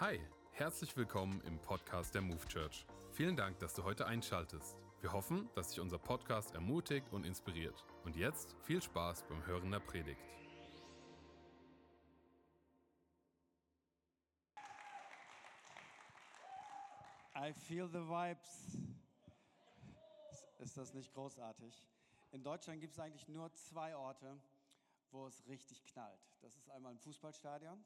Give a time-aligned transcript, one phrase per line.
[0.00, 0.20] Hi,
[0.52, 2.86] herzlich willkommen im Podcast der Move Church.
[3.10, 4.78] Vielen Dank, dass du heute einschaltest.
[5.00, 7.84] Wir hoffen, dass dich unser Podcast ermutigt und inspiriert.
[8.04, 10.20] Und jetzt viel Spaß beim Hören der Predigt.
[17.34, 18.78] I feel the vibes.
[20.60, 21.88] Ist das nicht großartig?
[22.30, 24.40] In Deutschland gibt es eigentlich nur zwei Orte,
[25.10, 26.20] wo es richtig knallt.
[26.40, 27.84] Das ist einmal ein Fußballstadion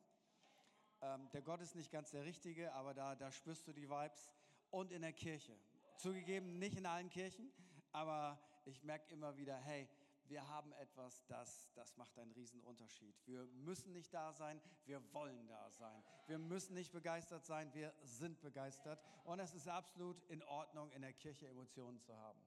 [1.02, 4.30] ähm, der Gott ist nicht ganz der richtige, aber da, da spürst du die Vibes.
[4.70, 5.54] Und in der Kirche.
[5.96, 7.52] Zugegeben, nicht in allen Kirchen,
[7.92, 9.86] aber ich merke immer wieder, hey,
[10.28, 13.14] wir haben etwas, das, das macht einen riesen Unterschied.
[13.26, 16.02] Wir müssen nicht da sein, wir wollen da sein.
[16.26, 18.98] Wir müssen nicht begeistert sein, wir sind begeistert.
[19.24, 22.40] Und es ist absolut in Ordnung, in der Kirche Emotionen zu haben.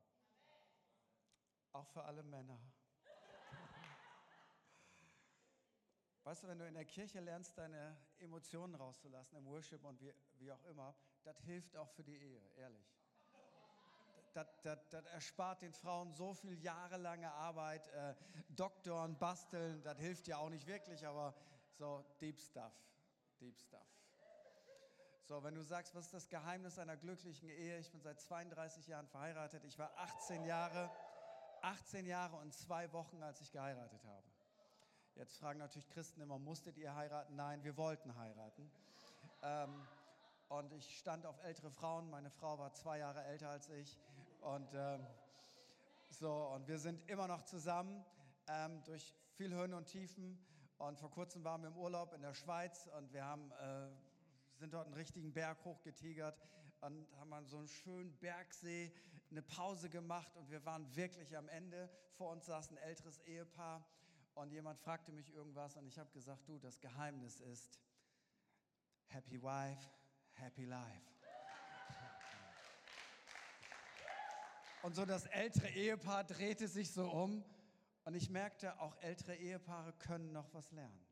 [1.73, 2.59] Auch für alle Männer.
[6.25, 10.11] Weißt du, wenn du in der Kirche lernst, deine Emotionen rauszulassen, im Worship und wie,
[10.39, 12.91] wie auch immer, das hilft auch für die Ehe, ehrlich.
[14.33, 14.47] Das,
[15.05, 18.15] erspart den Frauen so viel jahrelange Arbeit, äh,
[18.49, 21.35] Doktoren, Basteln, das hilft ja auch nicht wirklich, aber
[21.77, 22.73] so Deep Stuff,
[23.39, 23.85] Deep Stuff.
[25.25, 27.77] So, wenn du sagst, was ist das Geheimnis einer glücklichen Ehe?
[27.77, 29.63] Ich bin seit 32 Jahren verheiratet.
[29.63, 30.89] Ich war 18 Jahre,
[31.61, 34.34] 18 Jahre und zwei Wochen, als ich geheiratet habe.
[35.15, 37.37] Jetzt fragen natürlich Christen immer, musstet ihr heiraten?
[37.37, 38.69] Nein, wir wollten heiraten.
[39.43, 39.87] Ähm,
[40.49, 42.09] und ich stand auf ältere Frauen.
[42.09, 43.97] Meine Frau war zwei Jahre älter als ich.
[44.41, 45.07] Und ähm,
[46.09, 48.03] so, und wir sind immer noch zusammen
[48.49, 50.37] ähm, durch viel Höhen und Tiefen.
[50.79, 53.87] Und vor kurzem waren wir im Urlaub in der Schweiz und wir haben, äh,
[54.59, 56.37] sind dort einen richtigen Berg hochgetigert
[56.81, 58.91] und haben an so einem schönen Bergsee
[59.31, 61.89] eine Pause gemacht und wir waren wirklich am Ende.
[62.17, 63.81] Vor uns saß ein älteres Ehepaar
[64.35, 67.79] und jemand fragte mich irgendwas und ich habe gesagt, du, das Geheimnis ist
[69.07, 69.89] Happy Wife,
[70.33, 71.15] Happy Life.
[74.83, 77.43] Und so das ältere Ehepaar drehte sich so um
[78.03, 81.05] und ich merkte, auch ältere Ehepaare können noch was lernen.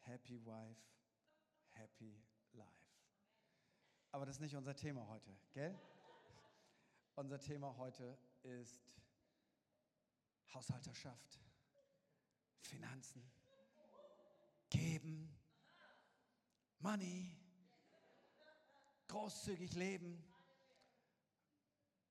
[0.00, 0.80] Happy Wife,
[1.68, 2.20] Happy
[2.52, 2.68] Life.
[4.10, 5.78] Aber das ist nicht unser Thema heute, gell?
[7.14, 8.82] Unser Thema heute ist
[10.52, 11.38] Haushalterschaft.
[12.60, 13.30] Finanzen,
[14.68, 15.34] geben,
[16.78, 17.36] Money,
[19.08, 20.24] großzügig leben.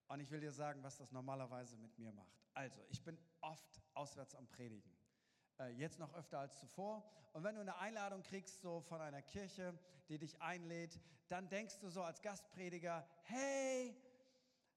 [0.08, 2.40] Und ich will dir sagen, was das normalerweise mit mir macht.
[2.54, 4.92] Also, ich bin oft auswärts am Predigen.
[5.60, 7.04] Äh, jetzt noch öfter als zuvor.
[7.34, 9.78] Und wenn du eine Einladung kriegst, so von einer Kirche,
[10.08, 13.96] die dich einlädt, dann denkst du so als Gastprediger, hey,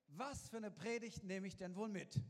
[0.08, 2.20] was für eine Predigt nehme ich denn wohl mit?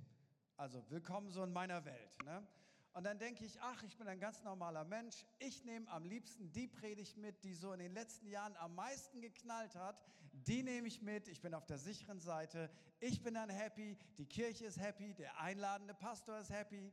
[0.56, 2.22] Also, willkommen so in meiner Welt.
[2.24, 2.46] Ne?
[2.94, 5.24] Und dann denke ich, ach, ich bin ein ganz normaler Mensch.
[5.38, 9.20] Ich nehme am liebsten die Predigt mit, die so in den letzten Jahren am meisten
[9.22, 9.98] geknallt hat.
[10.32, 11.28] Die nehme ich mit.
[11.28, 12.70] Ich bin auf der sicheren Seite.
[13.00, 13.96] Ich bin dann happy.
[14.18, 15.14] Die Kirche ist happy.
[15.14, 16.92] Der einladende Pastor ist happy.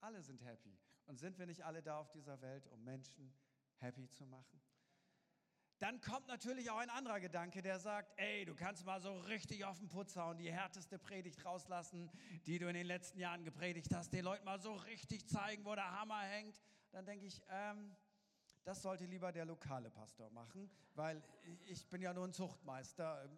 [0.00, 0.76] Alle sind happy.
[1.06, 3.32] Und sind wir nicht alle da auf dieser Welt, um Menschen
[3.76, 4.60] happy zu machen?
[5.82, 9.64] Dann kommt natürlich auch ein anderer Gedanke, der sagt, ey, du kannst mal so richtig
[9.64, 12.08] auf den Putz hauen, die härteste Predigt rauslassen,
[12.46, 15.74] die du in den letzten Jahren gepredigt hast, den Leuten mal so richtig zeigen, wo
[15.74, 16.62] der Hammer hängt.
[16.92, 17.96] Dann denke ich, ähm,
[18.62, 21.20] das sollte lieber der lokale Pastor machen, weil
[21.66, 23.28] ich bin ja nur ein Zuchtmeister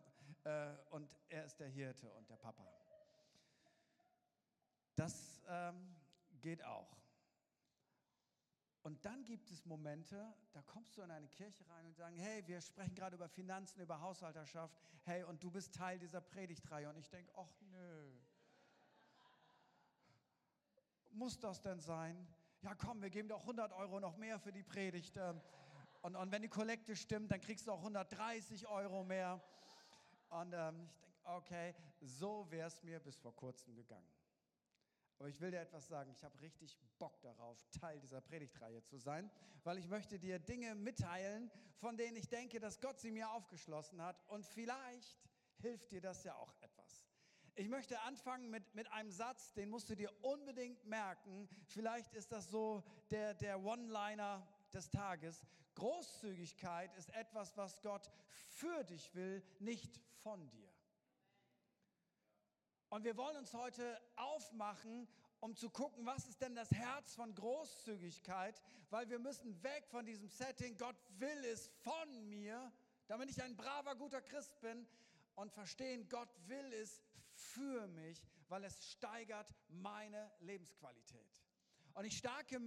[0.45, 2.71] äh, und er ist der Hirte und der Papa.
[4.97, 5.97] Das ähm,
[6.43, 6.95] geht auch.
[8.85, 12.47] Und dann gibt es Momente, da kommst du in eine Kirche rein und sagen, hey,
[12.47, 16.91] wir sprechen gerade über Finanzen, über Haushalterschaft, hey, und du bist Teil dieser Predigtreihe.
[16.91, 18.13] Und ich denke, ach nö.
[21.13, 22.29] Muss das denn sein?
[22.61, 25.17] Ja, komm, wir geben dir auch 100 Euro noch mehr für die Predigt.
[25.17, 25.41] Ähm,
[26.03, 29.43] und, und wenn die Kollekte stimmt, dann kriegst du auch 130 Euro mehr.
[30.29, 34.14] Und ähm, ich denke, okay, so wäre es mir bis vor kurzem gegangen.
[35.19, 38.99] Aber ich will dir etwas sagen, ich habe richtig Bock darauf, Teil dieser Predigtreihe zu
[38.99, 39.31] sein,
[39.63, 44.03] weil ich möchte dir Dinge mitteilen, von denen ich denke, dass Gott sie mir aufgeschlossen
[44.03, 45.19] hat und vielleicht
[45.59, 47.07] hilft dir das ja auch etwas.
[47.57, 51.49] Ich möchte anfangen mit, mit einem Satz, den musst du dir unbedingt merken.
[51.67, 55.47] Vielleicht ist das so der, der One-Liner des Tages.
[55.77, 58.11] Großzügigkeit ist etwas, was Gott
[58.49, 60.64] für dich will, nicht von dir.
[62.95, 65.09] Und wir wollen uns heute aufmachen,
[65.41, 70.07] um zu gucken, was ist denn das Herz von Großzügigkeit, weil wir müssen weg von
[70.07, 72.71] diesem Setting, Gott will es von mir,
[73.09, 74.87] damit ich ein braver, guter Christ bin
[75.35, 77.03] und verstehen, Gott will es
[77.33, 81.35] für mich, weil es steigert meine Lebensqualität.
[81.95, 82.61] Und ich starte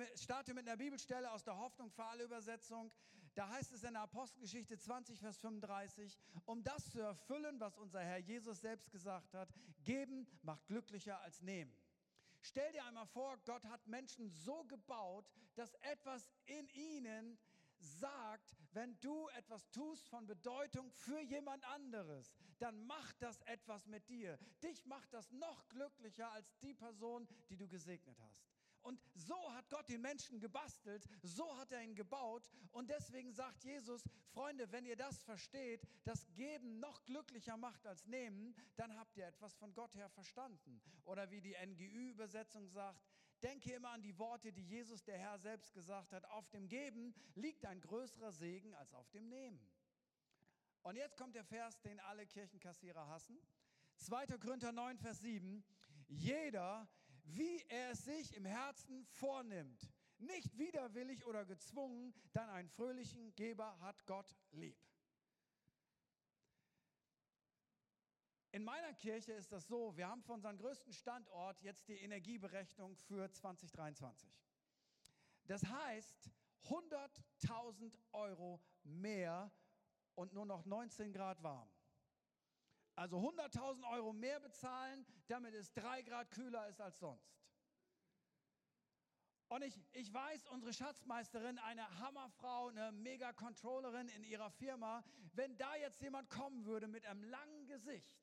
[0.53, 2.91] mit einer Bibelstelle aus der Hoffnung für alle Übersetzung,
[3.37, 7.99] Da heißt es in der Apostelgeschichte 20, Vers 35, um das zu erfüllen, was unser
[7.99, 9.53] Herr Jesus selbst gesagt hat,
[9.83, 11.71] geben macht glücklicher als nehmen.
[12.41, 17.37] Stell dir einmal vor, Gott hat Menschen so gebaut, dass etwas in ihnen
[17.77, 24.09] sagt, wenn du etwas tust von Bedeutung für jemand anderes, dann macht das etwas mit
[24.09, 24.39] dir.
[24.63, 28.49] Dich macht das noch glücklicher als die Person, die du gesegnet hast.
[28.87, 32.49] Und so hat Gott den Menschen gebastelt, so hat er ihn gebaut.
[32.71, 38.05] Und deswegen sagt Jesus, Freunde, wenn ihr das versteht, dass Geben noch glücklicher macht als
[38.05, 40.81] Nehmen, dann habt ihr etwas von Gott her verstanden.
[41.03, 43.05] Oder wie die NGÜ-Übersetzung sagt,
[43.43, 46.23] denke immer an die Worte, die Jesus, der Herr, selbst gesagt hat.
[46.29, 49.59] Auf dem Geben liegt ein größerer Segen als auf dem Nehmen.
[50.83, 53.37] Und jetzt kommt der Vers, den alle Kirchenkassierer hassen.
[53.97, 54.27] 2.
[54.37, 55.61] Korinther 9, Vers 7.
[56.07, 56.87] Jeder,
[57.27, 63.79] wie er es sich im Herzen vornimmt, nicht widerwillig oder gezwungen, dann einen fröhlichen Geber
[63.81, 64.77] hat Gott lieb.
[68.51, 72.95] In meiner Kirche ist das so, wir haben für unseren größten Standort jetzt die Energieberechnung
[72.95, 74.31] für 2023.
[75.45, 76.31] Das heißt
[76.63, 79.51] 100.000 Euro mehr
[80.15, 81.69] und nur noch 19 Grad warm.
[82.97, 87.37] Also 100.000 Euro mehr bezahlen, damit es drei Grad kühler ist als sonst.
[89.49, 95.03] Und ich, ich weiß, unsere Schatzmeisterin, eine Hammerfrau, eine Mega-Controllerin in ihrer Firma,
[95.33, 98.19] wenn da jetzt jemand kommen würde mit einem langen Gesicht,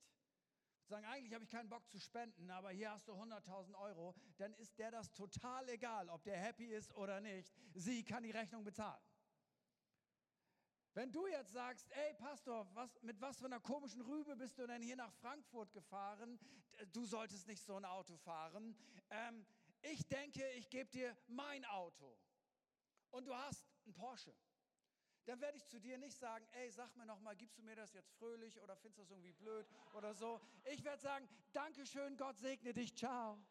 [0.89, 4.53] sagen, eigentlich habe ich keinen Bock zu spenden, aber hier hast du 100.000 Euro, dann
[4.55, 7.55] ist der das total egal, ob der happy ist oder nicht.
[7.75, 9.01] Sie kann die Rechnung bezahlen.
[10.95, 14.67] Wenn du jetzt sagst, ey Pastor, was, mit was für einer komischen Rübe bist du
[14.67, 16.39] denn hier nach Frankfurt gefahren?
[16.93, 18.77] Du solltest nicht so ein Auto fahren.
[19.11, 19.45] Ähm,
[19.83, 22.17] ich denke, ich gebe dir mein Auto.
[23.11, 24.33] Und du hast einen Porsche.
[25.25, 27.93] Dann werde ich zu dir nicht sagen, ey, sag mir nochmal, gibst du mir das
[27.95, 30.41] jetzt fröhlich oder findest du das irgendwie blöd oder so.
[30.65, 33.45] Ich werde sagen, Dankeschön, Gott segne dich, ciao.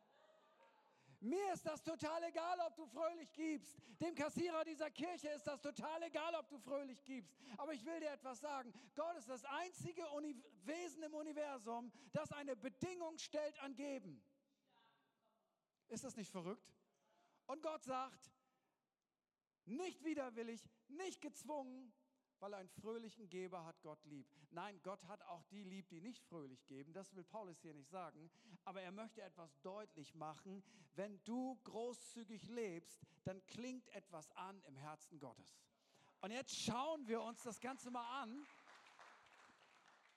[1.23, 3.77] Mir ist das total egal, ob du fröhlich gibst.
[4.01, 7.33] Dem Kassierer dieser Kirche ist das total egal, ob du fröhlich gibst.
[7.57, 8.73] Aber ich will dir etwas sagen.
[8.93, 10.35] Gott ist das einzige Uni
[10.65, 14.21] Wesen im Universum, das eine Bedingung stellt an Geben.
[15.87, 16.75] Ist das nicht verrückt?
[17.45, 18.29] Und Gott sagt,
[19.63, 21.93] nicht widerwillig, nicht gezwungen,
[22.43, 24.27] weil einen fröhlichen Geber hat Gott lieb.
[24.51, 26.91] Nein, Gott hat auch die lieb, die nicht fröhlich geben.
[26.91, 28.29] Das will Paulus hier nicht sagen.
[28.65, 30.61] Aber er möchte etwas deutlich machen.
[30.93, 35.57] Wenn du großzügig lebst, dann klingt etwas an im Herzen Gottes.
[36.19, 38.45] Und jetzt schauen wir uns das Ganze mal an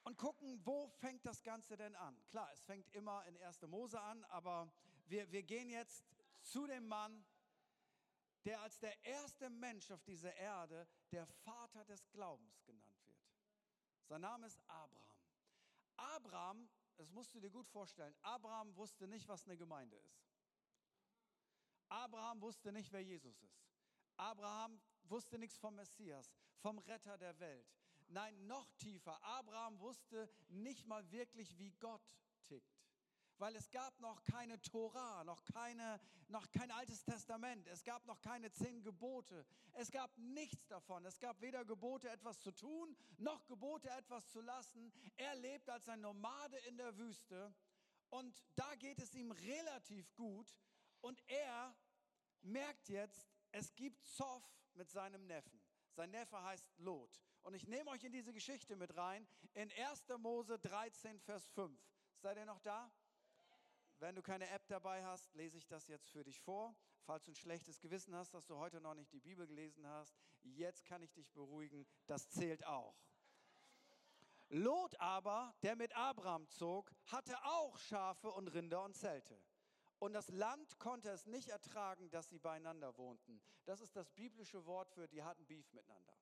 [0.02, 2.20] und gucken, wo fängt das Ganze denn an?
[2.31, 3.62] Klar, es fängt immer in 1.
[3.69, 4.69] Mose an, aber
[5.06, 6.05] wir, wir gehen jetzt
[6.43, 7.25] zu dem Mann,
[8.44, 13.19] der als der erste Mensch auf dieser Erde der Vater des Glaubens genannt wird.
[14.05, 15.17] Sein Name ist Abraham.
[15.97, 20.23] Abraham, das musst du dir gut vorstellen, Abraham wusste nicht, was eine Gemeinde ist.
[21.88, 23.64] Abraham wusste nicht, wer Jesus ist.
[24.17, 27.69] Abraham wusste nichts vom Messias, vom Retter der Welt.
[28.09, 29.23] Nein, noch tiefer.
[29.23, 32.02] Abraham wusste nicht mal wirklich, wie Gott
[32.44, 32.75] tickt
[33.38, 38.21] weil es gab noch keine Tora, noch, keine, noch kein altes Testament, es gab noch
[38.21, 43.47] keine zehn Gebote, es gab nichts davon, es gab weder Gebote etwas zu tun, noch
[43.47, 44.93] Gebote etwas zu lassen.
[45.16, 47.55] Er lebt als ein Nomade in der Wüste
[48.11, 50.55] und da geht es ihm relativ gut
[51.00, 51.76] und er
[52.43, 55.61] merkt jetzt, es gibt Zoff mit seinem Neffen.
[55.93, 57.23] Sein Neffe heißt Lot.
[57.43, 60.05] Und ich nehme euch in diese Geschichte mit rein, in 1.
[60.19, 61.81] Mose 13, Vers 5.
[62.19, 62.90] Seid ihr noch da?
[63.99, 66.75] Wenn du keine App dabei hast, lese ich das jetzt für dich vor.
[67.05, 70.17] Falls du ein schlechtes Gewissen hast, dass du heute noch nicht die Bibel gelesen hast,
[70.43, 72.97] jetzt kann ich dich beruhigen, das zählt auch.
[74.49, 79.41] Lot aber, der mit Abraham zog, hatte auch Schafe und Rinder und Zelte.
[79.99, 83.43] Und das Land konnte es nicht ertragen, dass sie beieinander wohnten.
[83.65, 86.17] Das ist das biblische Wort für, die hatten Beef miteinander.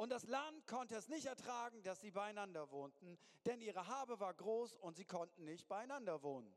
[0.00, 4.32] Und das Land konnte es nicht ertragen, dass sie beieinander wohnten, denn ihre Habe war
[4.32, 6.56] groß und sie konnten nicht beieinander wohnen.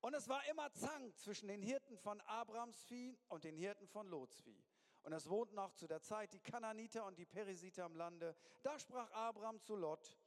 [0.00, 4.08] Und es war immer Zank zwischen den Hirten von Abrams Vieh und den Hirten von
[4.08, 4.64] Lots Vieh.
[5.02, 8.34] Und es wohnten auch zu der Zeit die Kananiter und die Perisiter im Lande.
[8.62, 10.18] Da sprach Abraham zu Lot,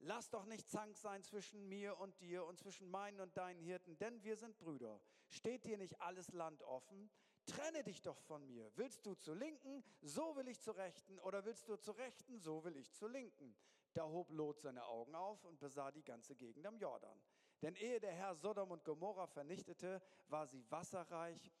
[0.00, 3.96] lass doch nicht Zank sein zwischen mir und dir und zwischen meinen und deinen Hirten,
[3.96, 5.00] denn wir sind Brüder.
[5.28, 7.08] Steht dir nicht alles Land offen?
[7.46, 8.70] Trenne dich doch von mir.
[8.76, 12.64] Willst du zur Linken, so will ich zur Rechten, oder willst du zur Rechten, so
[12.64, 13.54] will ich zur Linken.
[13.92, 17.20] Da hob Lot seine Augen auf und besah die ganze Gegend am Jordan.
[17.62, 21.52] Denn ehe der Herr Sodom und Gomorra vernichtete, war sie wasserreich,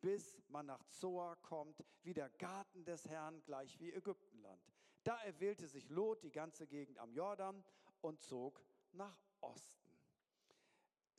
[0.00, 4.62] bis man nach Zoar kommt, wie der Garten des Herrn, gleich wie Ägyptenland.
[5.02, 7.64] Da erwählte sich Lot die ganze Gegend am Jordan
[8.00, 9.78] und zog nach Osten.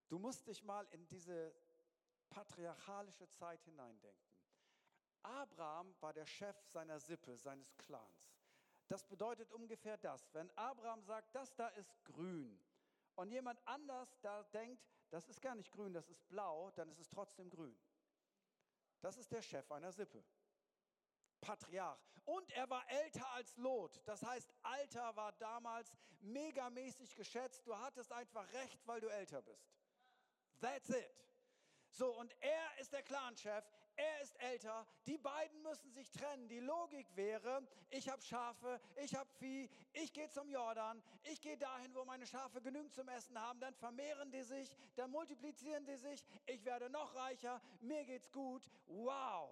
[0.08, 1.54] Du musst dich mal in diese
[2.30, 4.30] patriarchalische Zeit hineindenken.
[5.24, 8.32] Abraham war der Chef seiner Sippe, seines Clans.
[8.88, 12.60] Das bedeutet ungefähr das, wenn Abraham sagt, das da ist grün
[13.16, 17.00] und jemand anders da denkt, das ist gar nicht grün, das ist blau, dann ist
[17.00, 17.78] es trotzdem grün.
[19.02, 20.24] Das ist der Chef einer Sippe.
[21.42, 22.00] Patriarch.
[22.26, 24.02] Und er war älter als Lot.
[24.06, 27.66] Das heißt, Alter war damals megamäßig geschätzt.
[27.66, 29.74] Du hattest einfach recht, weil du älter bist.
[30.60, 31.29] That's it.
[31.92, 33.64] So, und er ist der Clanchef,
[33.96, 36.48] er ist älter, die beiden müssen sich trennen.
[36.48, 41.58] Die Logik wäre, ich habe Schafe, ich habe Vieh, ich gehe zum Jordan, ich gehe
[41.58, 45.98] dahin, wo meine Schafe genügend zum Essen haben, dann vermehren die sich, dann multiplizieren die
[45.98, 49.50] sich, ich werde noch reicher, mir geht's gut, wow.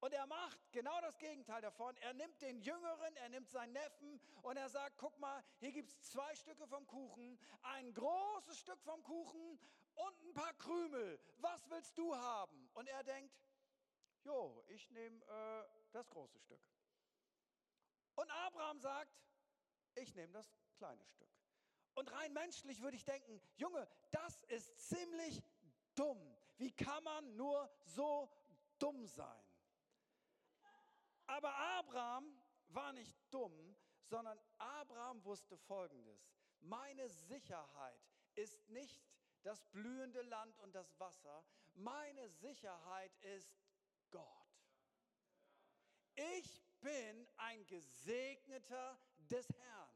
[0.00, 1.96] Und er macht genau das Gegenteil davon.
[1.98, 5.90] Er nimmt den Jüngeren, er nimmt seinen Neffen und er sagt, guck mal, hier gibt
[5.90, 9.60] es zwei Stücke vom Kuchen, ein großes Stück vom Kuchen
[10.06, 11.20] und ein paar Krümel.
[11.38, 12.68] Was willst du haben?
[12.74, 13.34] Und er denkt,
[14.22, 16.60] jo, ich nehme äh, das große Stück.
[18.14, 19.12] Und Abraham sagt,
[19.94, 21.30] ich nehme das kleine Stück.
[21.94, 25.42] Und rein menschlich würde ich denken, Junge, das ist ziemlich
[25.94, 26.18] dumm.
[26.56, 28.30] Wie kann man nur so
[28.78, 29.44] dumm sein?
[31.26, 36.30] Aber Abraham war nicht dumm, sondern Abraham wusste Folgendes.
[36.60, 38.00] Meine Sicherheit
[38.34, 39.02] ist nicht
[39.42, 41.44] das blühende Land und das Wasser.
[41.74, 43.56] Meine Sicherheit ist
[44.10, 44.26] Gott.
[46.14, 48.98] Ich bin ein Gesegneter
[49.30, 49.88] des Herrn.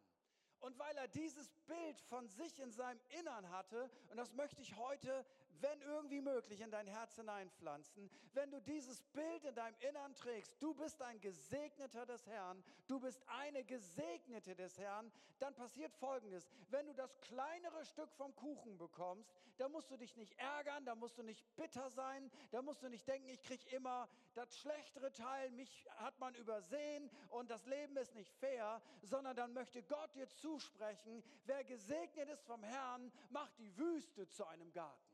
[0.61, 4.75] Und weil er dieses Bild von sich in seinem Innern hatte, und das möchte ich
[4.77, 5.27] heute
[5.61, 8.11] wenn irgendwie möglich, in dein Herz hineinpflanzen.
[8.35, 13.01] Wenn du dieses Bild in deinem Innern trägst, du bist ein Gesegneter des Herrn, du
[13.01, 16.49] bist eine Gesegnete des Herrn, dann passiert Folgendes.
[16.71, 20.95] Wenn du das kleinere Stück vom Kuchen bekommst, dann musst du dich nicht ärgern, da
[20.95, 25.13] musst du nicht bitter sein, da musst du nicht denken, ich kriege immer das schlechtere
[25.13, 30.15] Teil, mich hat man übersehen und das Leben ist nicht fair, sondern dann möchte Gott
[30.15, 35.06] dir zusprechen, wer gesegnet ist vom Herrn, macht die Wüste zu einem Garten.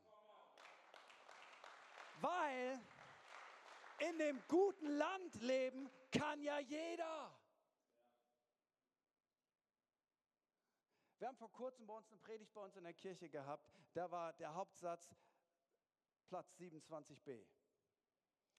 [2.23, 2.79] Weil
[3.99, 7.37] in dem guten Land leben kann ja jeder.
[11.17, 13.69] Wir haben vor kurzem bei uns eine Predigt bei uns in der Kirche gehabt.
[13.93, 15.13] Da war der Hauptsatz
[16.29, 17.45] Platz 27b.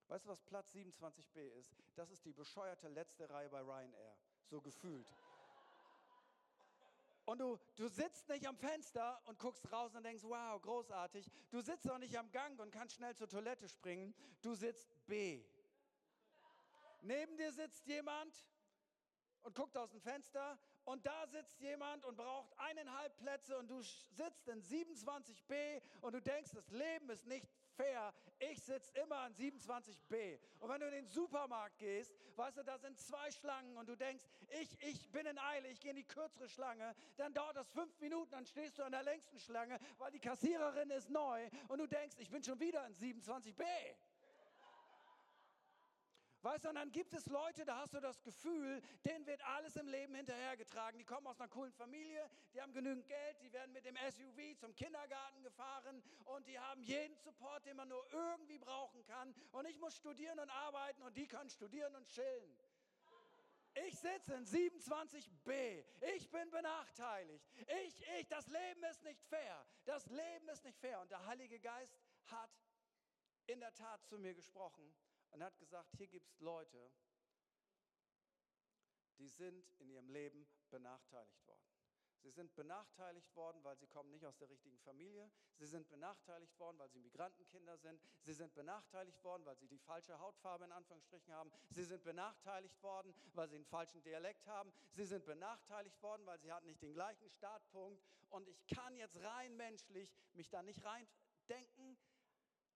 [0.09, 1.75] Weißt du, was Platz 27b ist?
[1.95, 4.15] Das ist die bescheuerte letzte Reihe bei Ryanair.
[4.45, 5.09] So gefühlt.
[7.27, 11.31] Und du, du sitzt nicht am Fenster und guckst raus und denkst, wow, großartig.
[11.51, 14.15] Du sitzt auch nicht am Gang und kannst schnell zur Toilette springen.
[14.43, 15.43] Du sitzt B.
[17.01, 18.35] Neben dir sitzt jemand
[19.43, 23.81] und guckt aus dem Fenster und da sitzt jemand und braucht eineinhalb Plätze und du
[23.83, 28.13] sitzt in 27b und du denkst, das Leben ist nicht fair.
[28.39, 30.39] Ich sitze immer an 27b.
[30.61, 33.97] Und wenn du in den Supermarkt gehst, weißt du, da sind zwei Schlangen und du
[33.97, 34.25] denkst,
[34.61, 37.99] ich, ich bin in Eile, ich gehe in die kürzere Schlange, dann dauert das fünf
[38.01, 41.87] Minuten, dann stehst du an der längsten Schlange, weil die Kassiererin ist neu und du
[41.87, 43.65] denkst, ich bin schon wieder in 27b.
[46.45, 49.77] Weißt du, und dann gibt es Leute, da hast du das Gefühl, denen wird alles
[49.77, 50.99] im Leben hinterhergetragen.
[50.99, 54.55] Die kommen aus einer coolen Familie, die haben genügend Geld, die werden mit dem SUV
[54.59, 59.35] zum Kindergarten gefahren und die haben jeden Support, den man nur irgendwie brauchen kann.
[59.53, 62.59] Und ich muss studieren und arbeiten und die können studieren und chillen.
[63.87, 65.83] Ich sitze in 27b.
[66.15, 67.43] Ich bin benachteiligt.
[67.87, 69.67] Ich, ich, das Leben ist nicht fair.
[69.87, 71.01] Das Leben ist nicht fair.
[71.01, 72.51] Und der Heilige Geist hat
[73.47, 74.95] in der Tat zu mir gesprochen
[75.35, 76.91] und hat gesagt, hier gibt es Leute,
[79.19, 81.61] die sind in ihrem Leben benachteiligt worden.
[82.23, 85.31] Sie sind benachteiligt worden, weil sie kommen nicht aus der richtigen Familie.
[85.57, 88.01] Sie sind benachteiligt worden, weil sie Migrantenkinder sind.
[88.23, 91.53] Sie sind benachteiligt worden, weil sie die falsche Hautfarbe in Anführungsstrichen haben.
[91.69, 94.73] Sie sind benachteiligt worden, weil sie einen falschen Dialekt haben.
[94.93, 98.03] Sie sind benachteiligt worden, weil sie hatten nicht den gleichen Startpunkt.
[98.31, 101.99] Und ich kann jetzt rein menschlich mich da nicht reindenken,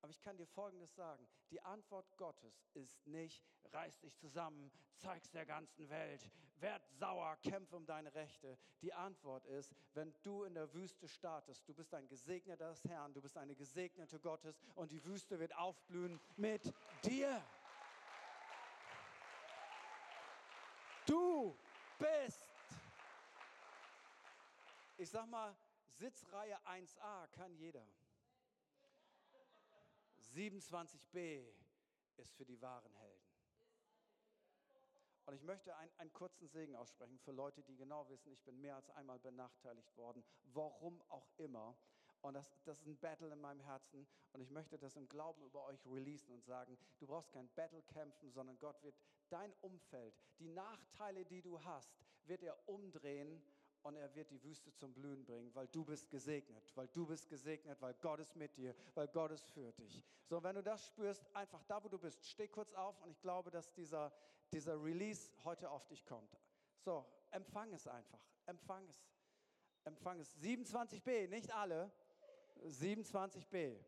[0.00, 1.26] aber ich kann dir Folgendes sagen.
[1.50, 6.28] Die Antwort Gottes ist nicht, reiß dich zusammen, zeig's der ganzen Welt,
[6.60, 8.58] werd sauer, kämpfe um deine Rechte.
[8.82, 13.12] Die Antwort ist, wenn du in der Wüste startest, du bist ein Gesegneter des Herrn,
[13.12, 16.72] du bist eine Gesegnete Gottes und die Wüste wird aufblühen mit
[17.04, 17.42] dir.
[21.06, 21.56] Du
[21.98, 22.46] bist,
[24.98, 25.56] ich sag mal,
[25.98, 27.84] Sitzreihe 1a kann jeder.
[30.38, 31.52] 27b
[32.16, 33.26] ist für die wahren Helden.
[35.26, 38.60] Und ich möchte ein, einen kurzen Segen aussprechen für Leute, die genau wissen, ich bin
[38.60, 41.76] mehr als einmal benachteiligt worden, warum auch immer.
[42.20, 44.06] Und das, das ist ein Battle in meinem Herzen.
[44.32, 47.82] Und ich möchte das im Glauben über euch releasen und sagen, du brauchst kein Battle
[47.82, 48.96] kämpfen, sondern Gott wird
[49.30, 51.90] dein Umfeld, die Nachteile, die du hast,
[52.24, 53.42] wird er umdrehen
[53.88, 57.26] und er wird die Wüste zum Blühen bringen, weil du bist gesegnet, weil du bist
[57.26, 60.04] gesegnet, weil Gott ist mit dir, weil Gott ist für dich.
[60.26, 63.20] So, wenn du das spürst, einfach da, wo du bist, steh kurz auf und ich
[63.22, 64.12] glaube, dass dieser,
[64.52, 66.38] dieser Release heute auf dich kommt.
[66.80, 69.08] So, empfang es einfach, empfang es,
[69.84, 70.36] empfang es.
[70.36, 71.90] 27b, nicht alle,
[72.66, 73.78] 27b.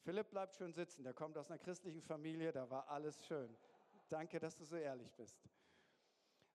[0.00, 3.56] Philipp bleibt schön sitzen, der kommt aus einer christlichen Familie, da war alles schön.
[4.08, 5.38] Danke, dass du so ehrlich bist.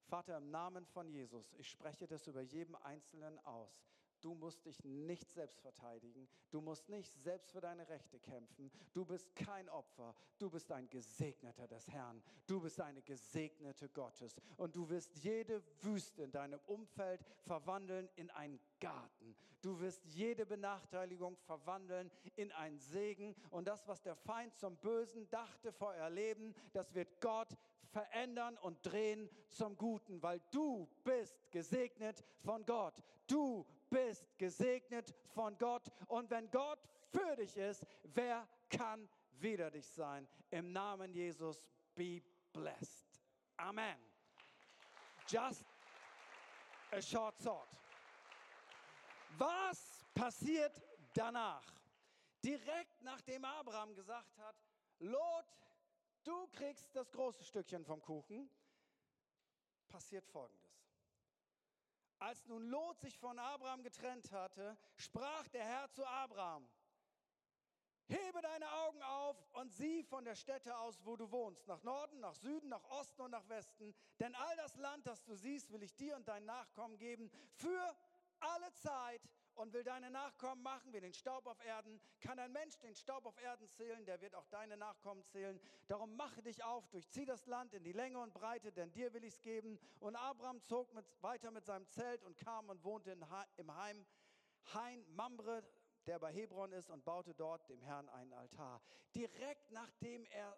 [0.10, 3.86] Vater, im Namen von Jesus, ich spreche das über jedem Einzelnen aus.
[4.22, 6.28] Du musst dich nicht selbst verteidigen.
[6.52, 8.72] Du musst nicht selbst für deine Rechte kämpfen.
[8.94, 10.14] Du bist kein Opfer.
[10.38, 12.22] Du bist ein Gesegneter des Herrn.
[12.46, 14.36] Du bist eine Gesegnete Gottes.
[14.58, 19.36] Und du wirst jede Wüste in deinem Umfeld verwandeln in einen Garten.
[19.62, 23.36] Du wirst jede Benachteiligung verwandeln in einen Segen.
[23.52, 27.58] Und das, was der Feind zum Bösen dachte vor ihr Leben, das wird Gott
[27.90, 33.02] verändern und drehen zum Guten, weil du bist gesegnet von Gott.
[33.28, 35.92] Du bist gesegnet von Gott.
[36.08, 36.80] Und wenn Gott
[37.12, 40.28] für dich ist, wer kann wider dich sein?
[40.52, 41.66] Im Namen Jesus,
[41.96, 42.22] be
[42.54, 43.22] blessed.
[43.58, 43.98] Amen.
[45.28, 45.66] Just
[46.92, 47.70] a short thought.
[49.38, 50.82] Was passiert
[51.14, 51.64] danach?
[52.44, 54.56] Direkt nachdem Abraham gesagt hat,
[55.00, 55.46] Lot,
[56.24, 58.50] du kriegst das große Stückchen vom Kuchen,
[59.88, 60.69] passiert Folgendes.
[62.20, 66.70] Als nun Lot sich von Abraham getrennt hatte, sprach der Herr zu Abraham,
[68.10, 72.20] Hebe deine Augen auf und sieh von der Stätte aus, wo du wohnst, nach Norden,
[72.20, 73.94] nach Süden, nach Osten und nach Westen.
[74.20, 77.96] Denn all das Land, das du siehst, will ich dir und deinen Nachkommen geben für
[78.40, 79.22] alle Zeit
[79.60, 82.00] und will deine Nachkommen machen wie den Staub auf Erden.
[82.22, 85.60] Kann ein Mensch den Staub auf Erden zählen, der wird auch deine Nachkommen zählen.
[85.88, 89.26] Darum mache dich auf, durchzieh das Land in die Länge und Breite, denn dir will
[89.26, 89.78] ich es geben.
[90.00, 93.26] Und Abraham zog mit, weiter mit seinem Zelt und kam und wohnte in,
[93.58, 94.06] im Heim
[94.74, 95.64] Hain Mamre,
[96.06, 98.82] der bei Hebron ist, und baute dort dem Herrn einen Altar.
[99.14, 100.58] Direkt nachdem er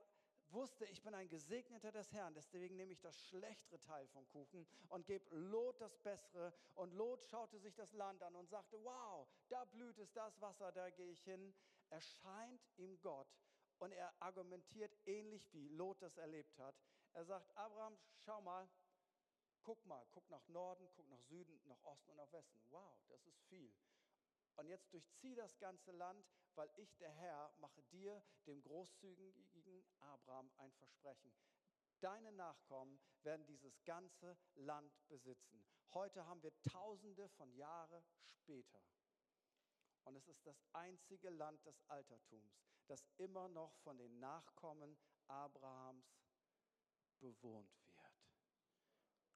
[0.53, 4.67] wusste, ich bin ein Gesegneter des Herrn, deswegen nehme ich das schlechtere Teil vom Kuchen
[4.89, 6.53] und gebe Lot das Bessere.
[6.75, 10.71] Und Lot schaute sich das Land an und sagte, wow, da blüht es das Wasser,
[10.71, 11.53] da gehe ich hin.
[11.89, 13.27] Erscheint ihm Gott
[13.79, 16.75] und er argumentiert ähnlich wie Lot das erlebt hat.
[17.13, 18.69] Er sagt, Abraham, schau mal,
[19.63, 22.61] guck mal, guck nach Norden, guck nach Süden, nach Osten und nach Westen.
[22.69, 23.73] Wow, das ist viel.
[24.55, 30.51] Und jetzt durchzieh das ganze Land, weil ich, der Herr, mache dir, dem großzügigen Abraham,
[30.57, 31.33] ein Versprechen.
[31.99, 35.65] Deine Nachkommen werden dieses ganze Land besitzen.
[35.93, 38.81] Heute haben wir Tausende von Jahren später.
[40.03, 46.19] Und es ist das einzige Land des Altertums, das immer noch von den Nachkommen Abrahams
[47.19, 47.91] bewohnt wird.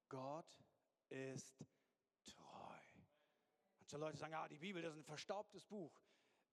[0.10, 0.63] Gott
[1.10, 1.65] ist.
[3.95, 5.97] Manche Leute sagen, ah, die Bibel, das ist ein verstaubtes Buch.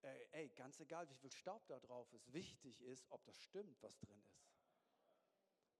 [0.01, 3.83] Äh, ey, ganz egal, wie viel Staub da drauf ist, wichtig ist, ob das stimmt,
[3.83, 4.47] was drin ist.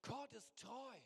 [0.02, 1.00] Gott ist treu.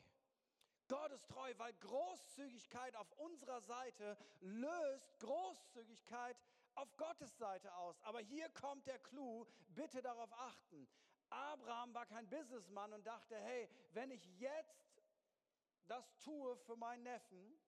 [0.87, 6.35] Gott ist treu, weil Großzügigkeit auf unserer Seite löst Großzügigkeit
[6.73, 8.01] auf Gottes Seite aus.
[8.01, 10.87] Aber hier kommt der Clou, bitte darauf achten.
[11.29, 15.03] Abraham war kein Businessmann und dachte, hey, wenn ich jetzt
[15.85, 17.59] das tue für meinen Neffen,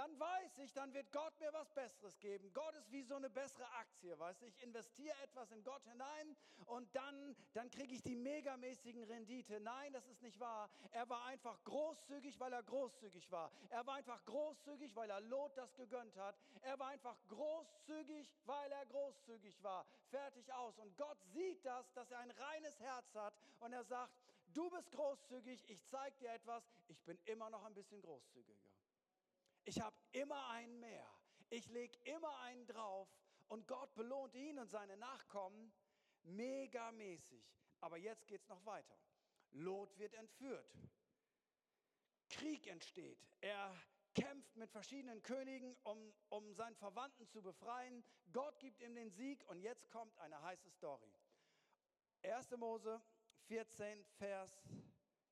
[0.00, 2.50] dann weiß ich, dann wird Gott mir was Besseres geben.
[2.54, 4.46] Gott ist wie so eine bessere Aktie, weißt du?
[4.46, 6.34] Ich investiere etwas in Gott hinein
[6.64, 9.60] und dann, dann kriege ich die megamäßigen Rendite.
[9.60, 10.70] Nein, das ist nicht wahr.
[10.92, 13.52] Er war einfach großzügig, weil er großzügig war.
[13.68, 16.34] Er war einfach großzügig, weil er Lot das gegönnt hat.
[16.62, 19.84] Er war einfach großzügig, weil er großzügig war.
[20.08, 20.78] Fertig aus.
[20.78, 24.14] Und Gott sieht das, dass er ein reines Herz hat und er sagt,
[24.54, 28.69] du bist großzügig, ich zeige dir etwas, ich bin immer noch ein bisschen großzügiger.
[29.64, 31.08] Ich habe immer einen mehr.
[31.50, 33.08] Ich lege immer einen drauf
[33.48, 35.72] und Gott belohnt ihn und seine Nachkommen
[36.22, 37.44] megamäßig.
[37.80, 38.96] Aber jetzt geht es noch weiter.
[39.52, 40.72] Lot wird entführt.
[42.28, 43.18] Krieg entsteht.
[43.40, 43.74] Er
[44.14, 48.04] kämpft mit verschiedenen Königen, um, um seinen Verwandten zu befreien.
[48.32, 51.12] Gott gibt ihm den Sieg und jetzt kommt eine heiße Story.
[52.22, 52.50] 1.
[52.56, 53.02] Mose
[53.46, 54.62] 14, Vers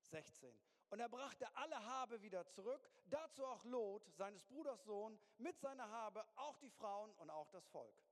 [0.08, 0.52] 16.
[0.90, 5.88] Und er brachte alle Habe wieder zurück, dazu auch Lot, seines Bruders Sohn, mit seiner
[5.90, 8.02] Habe, auch die Frauen und auch das Volk.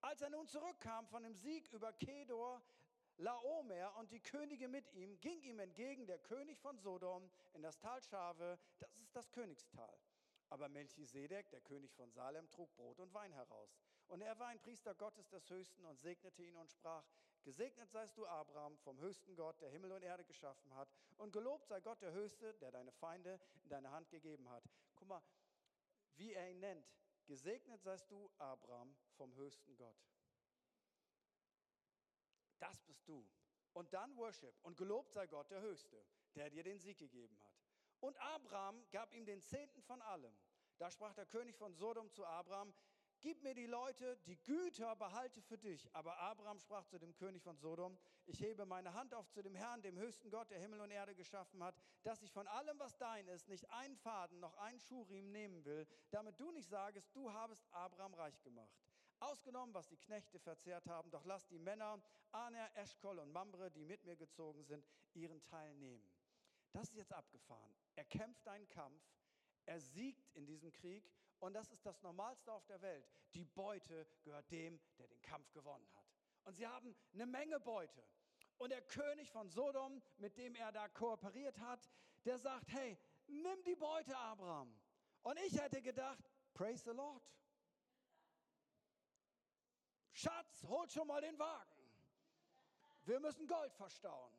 [0.00, 2.60] Als er nun zurückkam von dem Sieg über Kedor,
[3.18, 7.78] Laomer und die Könige mit ihm, ging ihm entgegen der König von Sodom in das
[7.78, 9.96] Tal Schave, das ist das Königstal.
[10.50, 13.78] Aber Melchisedek, der König von Salem, trug Brot und Wein heraus.
[14.08, 17.04] Und er war ein Priester Gottes des Höchsten und segnete ihn und sprach,
[17.44, 20.88] Gesegnet seist du, Abraham, vom höchsten Gott, der Himmel und Erde geschaffen hat.
[21.16, 24.64] Und gelobt sei Gott der Höchste, der deine Feinde in deine Hand gegeben hat.
[24.94, 25.22] Guck mal,
[26.14, 26.86] wie er ihn nennt.
[27.26, 29.96] Gesegnet seist du, Abraham, vom höchsten Gott.
[32.58, 33.28] Das bist du.
[33.72, 34.54] Und dann Worship.
[34.62, 37.52] Und gelobt sei Gott der Höchste, der dir den Sieg gegeben hat.
[38.00, 40.36] Und Abraham gab ihm den Zehnten von allem.
[40.78, 42.74] Da sprach der König von Sodom zu Abraham,
[43.22, 45.88] Gib mir die Leute, die Güter behalte für dich.
[45.94, 49.54] Aber Abraham sprach zu dem König von Sodom, ich hebe meine Hand auf zu dem
[49.54, 52.98] Herrn, dem höchsten Gott, der Himmel und Erde geschaffen hat, dass ich von allem, was
[52.98, 57.32] dein ist, nicht einen Faden noch einen Schuhriemen nehmen will, damit du nicht sagest, du
[57.32, 58.76] habest Abraham reich gemacht.
[59.20, 63.84] Ausgenommen, was die Knechte verzehrt haben, doch lass die Männer, Aner, Eschkol und Mambre, die
[63.84, 66.10] mit mir gezogen sind, ihren Teil nehmen.
[66.72, 67.76] Das ist jetzt abgefahren.
[67.94, 69.00] Er kämpft einen Kampf,
[69.64, 71.08] er siegt in diesem Krieg
[71.42, 73.04] und das ist das Normalste auf der Welt.
[73.34, 76.06] Die Beute gehört dem, der den Kampf gewonnen hat.
[76.44, 78.06] Und sie haben eine Menge Beute.
[78.58, 81.90] Und der König von Sodom, mit dem er da kooperiert hat,
[82.24, 84.72] der sagt, hey, nimm die Beute, Abraham.
[85.22, 87.28] Und ich hätte gedacht, praise the Lord.
[90.12, 91.90] Schatz, hol schon mal den Wagen.
[93.02, 94.32] Wir müssen Gold verstauen.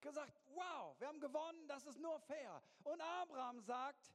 [0.00, 2.62] Gesagt, wow, wir haben gewonnen, das ist nur fair.
[2.84, 4.12] Und Abraham sagt,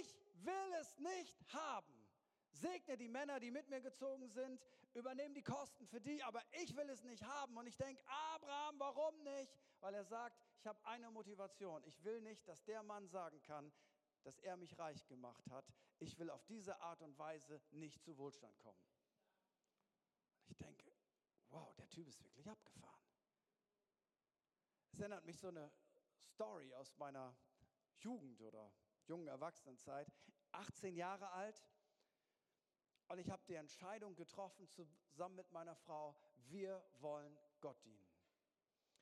[0.00, 1.92] ich will es nicht haben.
[2.52, 4.60] Segne die Männer, die mit mir gezogen sind,
[4.94, 7.56] übernehmen die Kosten für die, aber ich will es nicht haben.
[7.56, 9.52] Und ich denke, Abraham, warum nicht?
[9.80, 11.82] Weil er sagt, ich habe eine Motivation.
[11.84, 13.72] Ich will nicht, dass der Mann sagen kann,
[14.22, 15.66] dass er mich reich gemacht hat.
[15.98, 18.80] Ich will auf diese Art und Weise nicht zu Wohlstand kommen.
[20.48, 20.92] Ich denke,
[21.50, 22.96] wow, der Typ ist wirklich abgefahren.
[24.92, 25.70] Es erinnert mich so eine
[26.24, 27.36] Story aus meiner
[27.98, 28.72] Jugend oder
[29.06, 30.12] jungen Erwachsenenzeit,
[30.52, 31.64] 18 Jahre alt.
[33.08, 36.16] Und ich habe die Entscheidung getroffen, zusammen mit meiner Frau,
[36.48, 38.06] wir wollen Gott dienen.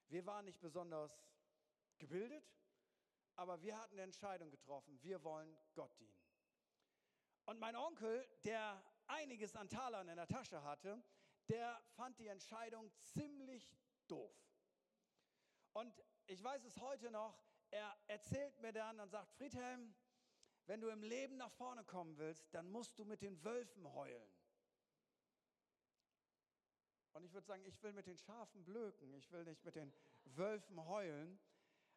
[0.08, 1.26] Wir waren nicht besonders
[1.98, 2.52] gebildet,
[3.36, 6.20] aber wir hatten die Entscheidung getroffen, wir wollen Gott dienen.
[7.46, 11.02] Und mein Onkel, der einiges an Talern in der Tasche hatte,
[11.48, 14.34] der fand die Entscheidung ziemlich doof.
[15.72, 17.38] Und ich weiß es heute noch,
[17.74, 19.94] er erzählt mir dann und sagt, Friedhelm,
[20.66, 24.32] wenn du im Leben nach vorne kommen willst, dann musst du mit den Wölfen heulen.
[27.12, 29.92] Und ich würde sagen, ich will mit den Schafen blöken, ich will nicht mit den
[30.24, 31.38] Wölfen heulen.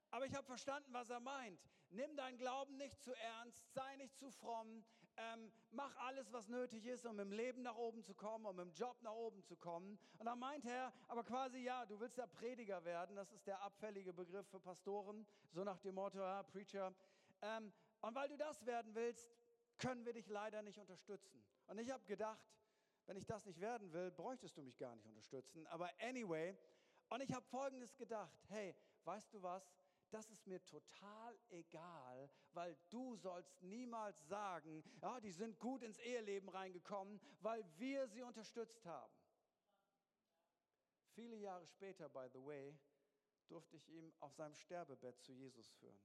[0.10, 1.60] Aber ich habe verstanden, was er meint.
[1.90, 4.84] Nimm deinen Glauben nicht zu ernst, sei nicht zu fromm,
[5.18, 8.72] ähm, mach alles, was nötig ist, um im Leben nach oben zu kommen, um im
[8.72, 10.00] Job nach oben zu kommen.
[10.20, 13.62] Und dann meint er, aber quasi ja, du willst ja Prediger werden, das ist der
[13.62, 16.94] abfällige Begriff für Pastoren, so nach dem Motto, ja, Preacher.
[17.42, 19.36] Ähm, und weil du das werden willst,
[19.78, 21.44] können wir dich leider nicht unterstützen.
[21.68, 22.42] Und ich habe gedacht,
[23.06, 25.66] wenn ich das nicht werden will, bräuchtest du mich gar nicht unterstützen.
[25.68, 26.58] Aber anyway,
[27.10, 28.76] und ich habe Folgendes gedacht, hey,
[29.06, 29.72] weißt du was?
[30.12, 35.98] Das ist mir total egal, weil du sollst niemals sagen, ja, die sind gut ins
[36.00, 39.14] Eheleben reingekommen, weil wir sie unterstützt haben.
[41.14, 42.78] Viele Jahre später, by the way,
[43.48, 46.00] durfte ich ihn auf seinem Sterbebett zu Jesus führen,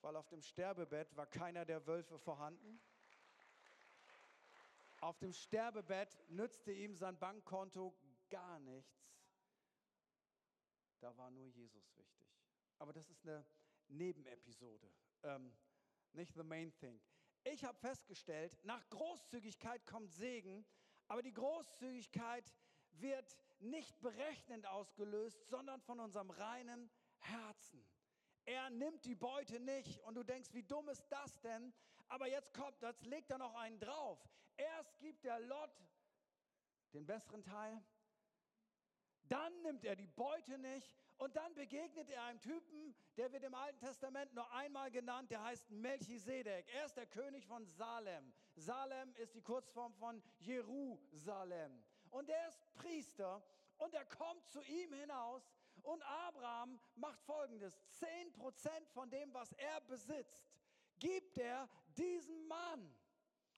[0.00, 2.80] weil auf dem Sterbebett war keiner der Wölfe vorhanden.
[5.00, 7.94] Auf dem Sterbebett nützte ihm sein Bankkonto
[8.28, 9.10] gar nichts.
[11.00, 12.39] Da war nur Jesus wichtig.
[12.80, 13.44] Aber das ist eine
[13.88, 14.90] Nebenepisode,
[15.22, 15.54] ähm,
[16.12, 16.98] nicht the main thing.
[17.44, 20.64] Ich habe festgestellt, nach Großzügigkeit kommt Segen,
[21.06, 22.50] aber die Großzügigkeit
[22.92, 27.86] wird nicht berechnend ausgelöst, sondern von unserem reinen Herzen.
[28.46, 31.74] Er nimmt die Beute nicht und du denkst, wie dumm ist das denn?
[32.08, 34.26] Aber jetzt kommt, jetzt legt er noch einen drauf.
[34.56, 35.70] Erst gibt der Lot
[36.94, 37.84] den besseren Teil,
[39.28, 43.54] dann nimmt er die Beute nicht und dann begegnet er einem Typen, der wird im
[43.54, 46.66] Alten Testament nur einmal genannt, der heißt Melchisedek.
[46.74, 48.32] Er ist der König von Salem.
[48.56, 51.84] Salem ist die Kurzform von Jerusalem.
[52.08, 53.42] Und er ist Priester
[53.76, 55.52] und er kommt zu ihm hinaus
[55.82, 57.78] und Abraham macht folgendes.
[57.90, 60.50] Zehn Prozent von dem, was er besitzt,
[60.98, 62.96] gibt er diesem Mann.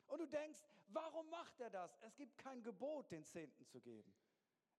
[0.09, 1.96] Und du denkst, warum macht er das?
[2.01, 4.12] Es gibt kein Gebot, den Zehnten zu geben.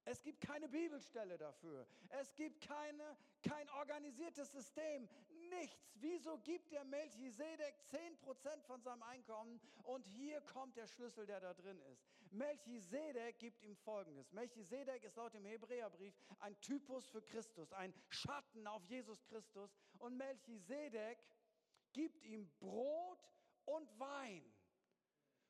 [0.05, 1.87] Es gibt keine Bibelstelle dafür.
[2.09, 5.07] Es gibt keine, kein organisiertes System.
[5.49, 5.93] nichts.
[5.95, 9.61] Wieso gibt der Melchisedek 10% von seinem Einkommen?
[9.83, 12.05] Und hier kommt der Schlüssel, der da drin ist.
[12.31, 14.31] Melchisedek gibt ihm Folgendes.
[14.33, 19.73] Melchisedek ist laut dem Hebräerbrief ein Typus für Christus, ein Schatten auf Jesus Christus.
[19.99, 21.23] Und Melchisedek
[21.93, 23.29] gibt ihm Brot
[23.65, 24.43] und Wein.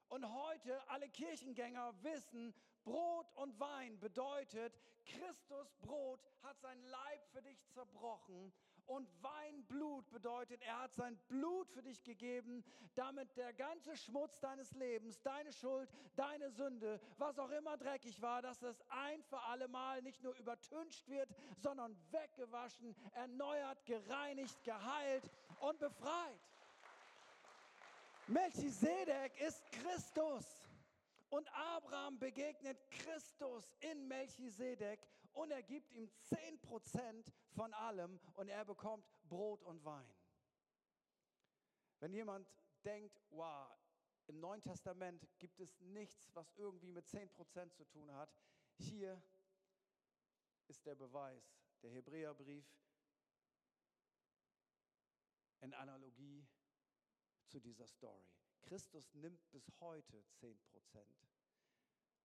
[0.09, 7.41] Und heute, alle Kirchengänger wissen, Brot und Wein bedeutet, Christus Brot hat sein Leib für
[7.41, 8.53] dich zerbrochen
[8.85, 12.63] und Wein Blut bedeutet, er hat sein Blut für dich gegeben,
[12.95, 18.41] damit der ganze Schmutz deines Lebens, deine Schuld, deine Sünde, was auch immer dreckig war,
[18.41, 25.23] dass es ein für alle Mal nicht nur übertüncht wird, sondern weggewaschen, erneuert, gereinigt, geheilt
[25.59, 26.39] und befreit.
[28.27, 30.45] Melchisedek ist Christus.
[31.33, 34.99] Und Abraham begegnet Christus in Melchisedek
[35.31, 40.13] und er gibt ihm 10% von allem und er bekommt Brot und Wein.
[41.97, 42.47] Wenn jemand
[42.85, 43.67] denkt, wow,
[44.27, 48.31] im Neuen Testament gibt es nichts, was irgendwie mit 10% zu tun hat,
[48.77, 49.19] hier
[50.67, 52.71] ist der Beweis, der Hebräerbrief
[55.61, 56.45] in Analogie
[57.47, 58.23] zu dieser Story.
[58.63, 61.29] Christus nimmt bis heute 10 Prozent.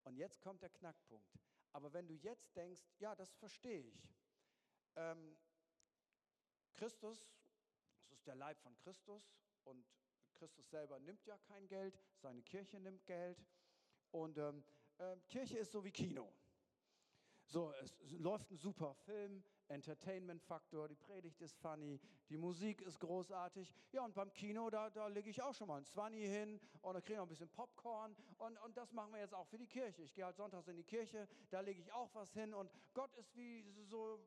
[0.05, 1.39] Und jetzt kommt der Knackpunkt.
[1.73, 4.09] Aber wenn du jetzt denkst, ja, das verstehe ich.
[4.97, 5.37] Ähm,
[6.75, 7.31] Christus,
[8.09, 9.23] das ist der Leib von Christus
[9.65, 9.85] und
[10.35, 13.45] Christus selber nimmt ja kein Geld, seine Kirche nimmt Geld.
[14.13, 14.65] Und ähm,
[14.99, 16.33] äh, Kirche ist so wie Kino.
[17.45, 23.73] So, es läuft ein super Film, Entertainment-Faktor, die Predigt ist funny, die Musik ist großartig.
[23.93, 26.95] Ja, und beim Kino, da, da lege ich auch schon mal ein Zwanni hin und
[26.95, 28.17] da kriege ich noch ein bisschen Popcorn.
[28.39, 30.03] Und, und das machen wir jetzt auch für die Kirche.
[30.03, 32.55] Ich gehe halt sonntags in die Kirche, da lege ich auch was hin.
[32.55, 34.19] Und Gott ist wie so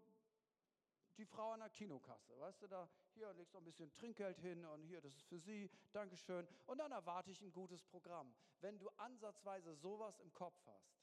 [1.18, 2.38] die Frau an der Kinokasse.
[2.40, 5.40] Weißt du, da hier legst du ein bisschen Trinkgeld hin und hier, das ist für
[5.40, 6.48] Sie, Dankeschön.
[6.66, 8.34] Und dann erwarte ich ein gutes Programm.
[8.62, 10.98] Wenn du ansatzweise sowas im Kopf hast,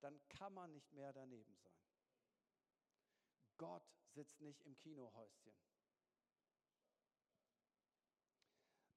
[0.00, 1.75] dann kann man nicht mehr daneben sein.
[3.58, 5.54] Gott sitzt nicht im Kinohäuschen,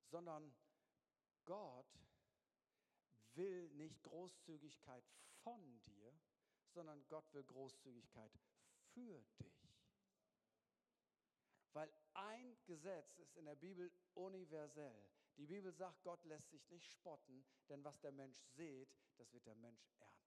[0.10, 0.54] sondern
[1.46, 1.88] Gott
[3.34, 5.06] will nicht Großzügigkeit
[5.44, 6.14] von dir,
[6.74, 8.32] sondern Gott will Großzügigkeit
[8.94, 9.70] für dich.
[11.74, 15.10] Weil ein Gesetz ist in der Bibel universell.
[15.38, 19.46] Die Bibel sagt, Gott lässt sich nicht spotten, denn was der Mensch sät, das wird
[19.46, 20.20] der Mensch ernten.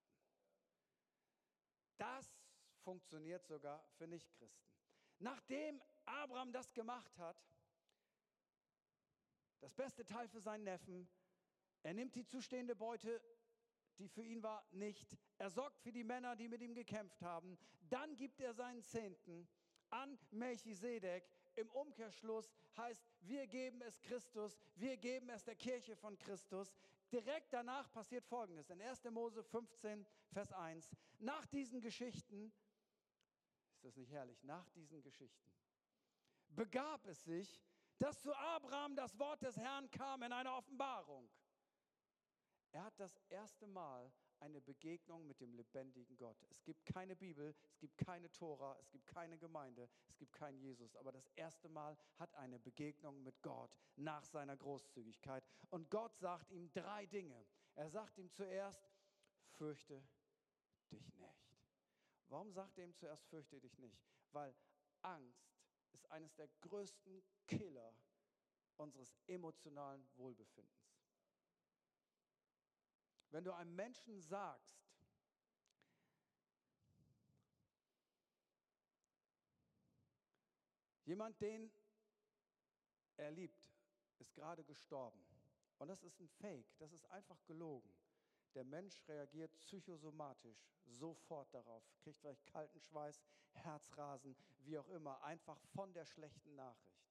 [1.98, 2.41] Das
[2.82, 4.72] funktioniert sogar für Nichtchristen.
[5.18, 7.36] Nachdem Abraham das gemacht hat,
[9.60, 11.08] das beste Teil für seinen Neffen,
[11.82, 13.22] er nimmt die zustehende Beute,
[13.98, 15.16] die für ihn war, nicht.
[15.38, 17.58] Er sorgt für die Männer, die mit ihm gekämpft haben.
[17.88, 19.48] Dann gibt er seinen Zehnten
[19.90, 21.28] an Melchisedek.
[21.54, 26.72] Im Umkehrschluss heißt, wir geben es Christus, wir geben es der Kirche von Christus.
[27.12, 28.70] Direkt danach passiert Folgendes.
[28.70, 29.04] In 1.
[29.10, 30.90] Mose 15, Vers 1.
[31.18, 32.52] Nach diesen Geschichten
[33.82, 34.40] ist das nicht herrlich?
[34.44, 35.50] Nach diesen Geschichten
[36.50, 37.60] begab es sich,
[37.98, 41.28] dass zu Abraham das Wort des Herrn kam in einer Offenbarung.
[42.70, 46.36] Er hat das erste Mal eine Begegnung mit dem lebendigen Gott.
[46.50, 50.58] Es gibt keine Bibel, es gibt keine Tora, es gibt keine Gemeinde, es gibt keinen
[50.58, 50.94] Jesus.
[50.94, 55.44] Aber das erste Mal hat eine Begegnung mit Gott nach seiner Großzügigkeit.
[55.70, 57.44] Und Gott sagt ihm drei Dinge.
[57.74, 58.88] Er sagt ihm zuerst,
[59.50, 60.02] fürchte
[60.90, 61.31] dich nicht.
[62.32, 64.00] Warum sagt er ihm zuerst, fürchte dich nicht?
[64.30, 64.56] Weil
[65.02, 65.52] Angst
[65.92, 67.94] ist eines der größten Killer
[68.78, 70.96] unseres emotionalen Wohlbefindens.
[73.32, 74.82] Wenn du einem Menschen sagst,
[81.04, 81.70] jemand, den
[83.18, 83.70] er liebt,
[84.20, 85.22] ist gerade gestorben.
[85.76, 87.94] Und das ist ein Fake, das ist einfach gelogen.
[88.54, 95.58] Der Mensch reagiert psychosomatisch sofort darauf, kriegt vielleicht kalten Schweiß, Herzrasen, wie auch immer, einfach
[95.74, 97.02] von der schlechten Nachricht.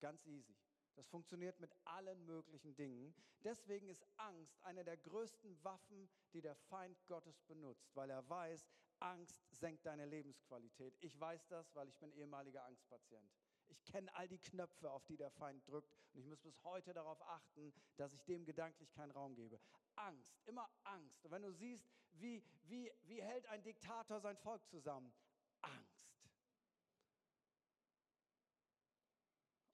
[0.00, 0.56] Ganz easy.
[0.94, 3.14] Das funktioniert mit allen möglichen Dingen.
[3.44, 8.66] Deswegen ist Angst eine der größten Waffen, die der Feind Gottes benutzt, weil er weiß,
[8.98, 10.96] Angst senkt deine Lebensqualität.
[11.00, 13.30] Ich weiß das, weil ich bin ehemaliger Angstpatient.
[13.68, 16.92] Ich kenne all die Knöpfe, auf die der Feind drückt und ich muss bis heute
[16.92, 19.60] darauf achten, dass ich dem gedanklich keinen Raum gebe.
[19.96, 21.24] Angst, immer Angst.
[21.24, 25.12] Und wenn du siehst, wie, wie, wie hält ein Diktator sein Volk zusammen?
[25.60, 26.08] Angst.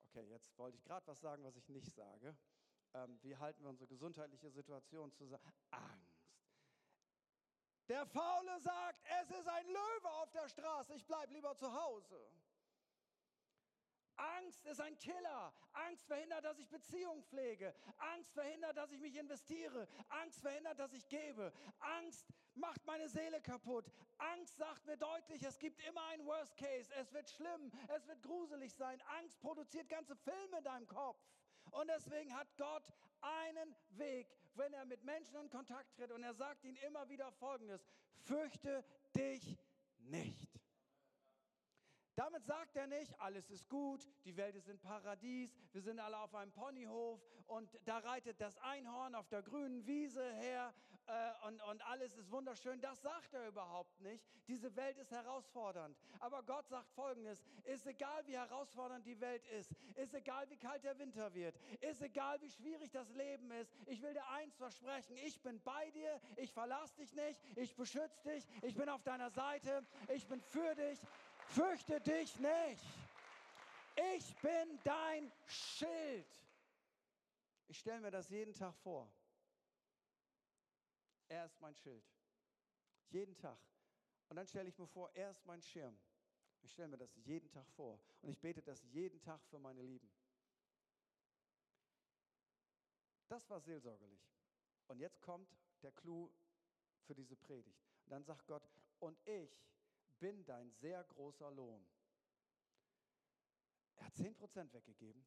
[0.04, 2.36] Okay, jetzt wollte ich gerade was sagen, was ich nicht sage.
[2.94, 5.52] Ähm, wie halten wir unsere gesundheitliche Situation zusammen?
[5.70, 6.24] Angst.
[7.88, 12.30] Der Faule sagt, es ist ein Löwe auf der Straße, ich bleibe lieber zu Hause.
[14.16, 15.52] Angst ist ein Killer.
[15.72, 17.74] Angst verhindert, dass ich Beziehungen pflege.
[17.98, 19.88] Angst verhindert, dass ich mich investiere.
[20.08, 21.52] Angst verhindert, dass ich gebe.
[21.80, 23.90] Angst macht meine Seele kaputt.
[24.18, 26.92] Angst sagt mir deutlich, es gibt immer einen Worst Case.
[26.94, 27.72] Es wird schlimm.
[27.88, 29.00] Es wird gruselig sein.
[29.18, 31.18] Angst produziert ganze Filme in deinem Kopf.
[31.70, 36.12] Und deswegen hat Gott einen Weg, wenn er mit Menschen in Kontakt tritt.
[36.12, 37.84] Und er sagt ihnen immer wieder Folgendes.
[38.18, 39.58] Fürchte dich
[39.98, 40.63] nicht.
[42.16, 46.18] Damit sagt er nicht, alles ist gut, die Welt ist ein Paradies, wir sind alle
[46.18, 50.72] auf einem Ponyhof und da reitet das Einhorn auf der grünen Wiese her
[51.06, 52.80] äh, und, und alles ist wunderschön.
[52.80, 54.24] Das sagt er überhaupt nicht.
[54.48, 55.96] Diese Welt ist herausfordernd.
[56.20, 60.84] Aber Gott sagt Folgendes, ist egal wie herausfordernd die Welt ist, ist egal wie kalt
[60.84, 65.16] der Winter wird, ist egal wie schwierig das Leben ist, ich will dir eins versprechen,
[65.16, 69.30] ich bin bei dir, ich verlasse dich nicht, ich beschütze dich, ich bin auf deiner
[69.30, 71.00] Seite, ich bin für dich,
[71.48, 72.84] Fürchte dich nicht.
[74.16, 76.26] Ich bin dein Schild.
[77.68, 79.10] Ich stelle mir das jeden Tag vor.
[81.28, 82.04] Er ist mein Schild.
[83.10, 83.58] Jeden Tag.
[84.28, 85.96] Und dann stelle ich mir vor, er ist mein Schirm.
[86.62, 88.00] Ich stelle mir das jeden Tag vor.
[88.22, 90.10] Und ich bete das jeden Tag für meine Lieben.
[93.28, 94.28] Das war seelsorgerlich.
[94.88, 95.48] Und jetzt kommt
[95.82, 96.30] der Clou
[97.02, 97.84] für diese Predigt.
[98.04, 99.50] Und dann sagt Gott, und ich
[100.18, 101.86] bin dein sehr großer Lohn.
[103.96, 105.24] Er hat 10% weggegeben.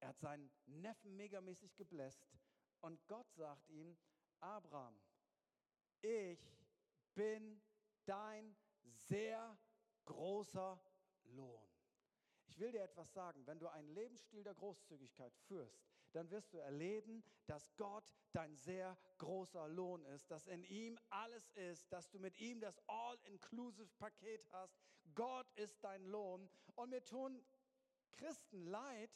[0.00, 2.26] Er hat seinen Neffen megamäßig gebläst.
[2.80, 3.96] Und Gott sagt ihm,
[4.40, 5.00] Abraham,
[6.00, 6.40] ich
[7.14, 7.62] bin
[8.04, 9.56] dein sehr
[10.04, 10.80] großer
[11.24, 11.68] Lohn.
[12.46, 16.58] Ich will dir etwas sagen, wenn du einen Lebensstil der Großzügigkeit führst, dann wirst du
[16.58, 22.18] erleben, dass Gott dein sehr großer Lohn ist, dass in ihm alles ist, dass du
[22.18, 24.76] mit ihm das All-Inclusive-Paket hast.
[25.14, 26.48] Gott ist dein Lohn.
[26.74, 27.44] Und mir tun
[28.12, 29.10] Christen leid.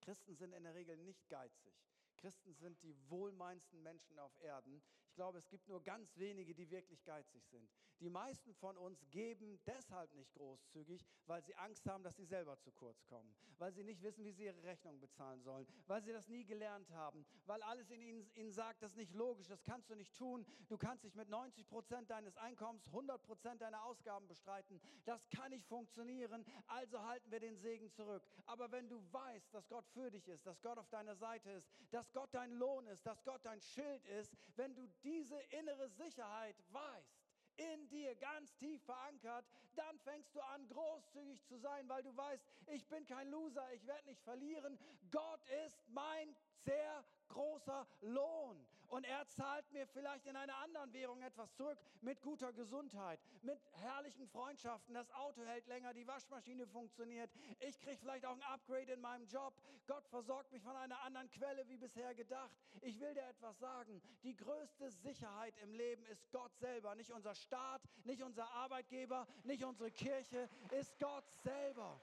[0.00, 1.74] Christen sind in der Regel nicht geizig.
[2.16, 4.82] Christen sind die wohlmeinsten Menschen auf Erden.
[5.06, 7.70] Ich glaube, es gibt nur ganz wenige, die wirklich geizig sind.
[8.00, 12.58] Die meisten von uns geben deshalb nicht großzügig, weil sie Angst haben, dass sie selber
[12.58, 16.12] zu kurz kommen, weil sie nicht wissen, wie sie ihre Rechnung bezahlen sollen, weil sie
[16.12, 19.62] das nie gelernt haben, weil alles in ihnen, ihnen sagt, das ist nicht logisch, das
[19.62, 20.44] kannst du nicht tun.
[20.68, 24.80] Du kannst dich mit 90 Prozent deines Einkommens 100 Prozent deiner Ausgaben bestreiten.
[25.04, 28.22] Das kann nicht funktionieren, also halten wir den Segen zurück.
[28.46, 31.68] Aber wenn du weißt, dass Gott für dich ist, dass Gott auf deiner Seite ist,
[31.90, 36.56] dass Gott dein Lohn ist, dass Gott dein Schild ist, wenn du diese innere Sicherheit
[36.70, 37.21] weißt,
[37.56, 39.44] in dir ganz tief verankert,
[39.76, 43.86] dann fängst du an, großzügig zu sein, weil du weißt, ich bin kein Loser, ich
[43.86, 44.78] werde nicht verlieren.
[45.10, 46.34] Gott ist mein
[46.64, 48.66] sehr großer Lohn.
[48.92, 53.58] Und er zahlt mir vielleicht in einer anderen Währung etwas zurück mit guter Gesundheit, mit
[53.72, 54.92] herrlichen Freundschaften.
[54.92, 57.30] Das Auto hält länger, die Waschmaschine funktioniert.
[57.60, 59.54] Ich kriege vielleicht auch ein Upgrade in meinem Job.
[59.86, 62.54] Gott versorgt mich von einer anderen Quelle wie bisher gedacht.
[62.82, 64.02] Ich will dir etwas sagen.
[64.24, 66.94] Die größte Sicherheit im Leben ist Gott selber.
[66.94, 71.98] Nicht unser Staat, nicht unser Arbeitgeber, nicht unsere Kirche, ist Gott selber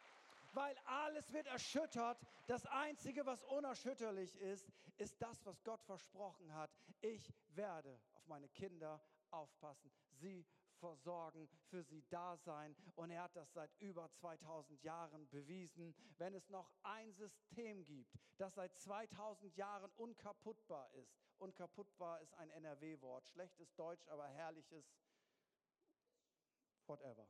[0.53, 2.19] weil alles wird erschüttert.
[2.47, 6.71] Das Einzige, was unerschütterlich ist, ist das, was Gott versprochen hat.
[7.01, 10.45] Ich werde auf meine Kinder aufpassen, sie
[10.79, 12.75] versorgen, für sie da sein.
[12.95, 15.93] Und er hat das seit über 2000 Jahren bewiesen.
[16.17, 22.49] Wenn es noch ein System gibt, das seit 2000 Jahren unkaputtbar ist, unkaputtbar ist ein
[22.49, 24.85] NRW-Wort, schlechtes Deutsch, aber herrliches,
[26.87, 27.27] whatever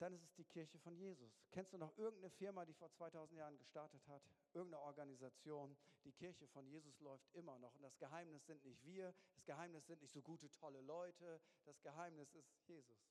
[0.00, 1.30] dann ist es die Kirche von Jesus.
[1.50, 4.22] Kennst du noch irgendeine Firma, die vor 2000 Jahren gestartet hat?
[4.52, 5.76] Irgendeine Organisation?
[6.04, 7.74] Die Kirche von Jesus läuft immer noch.
[7.74, 11.80] Und das Geheimnis sind nicht wir, das Geheimnis sind nicht so gute, tolle Leute, das
[11.82, 13.10] Geheimnis ist Jesus.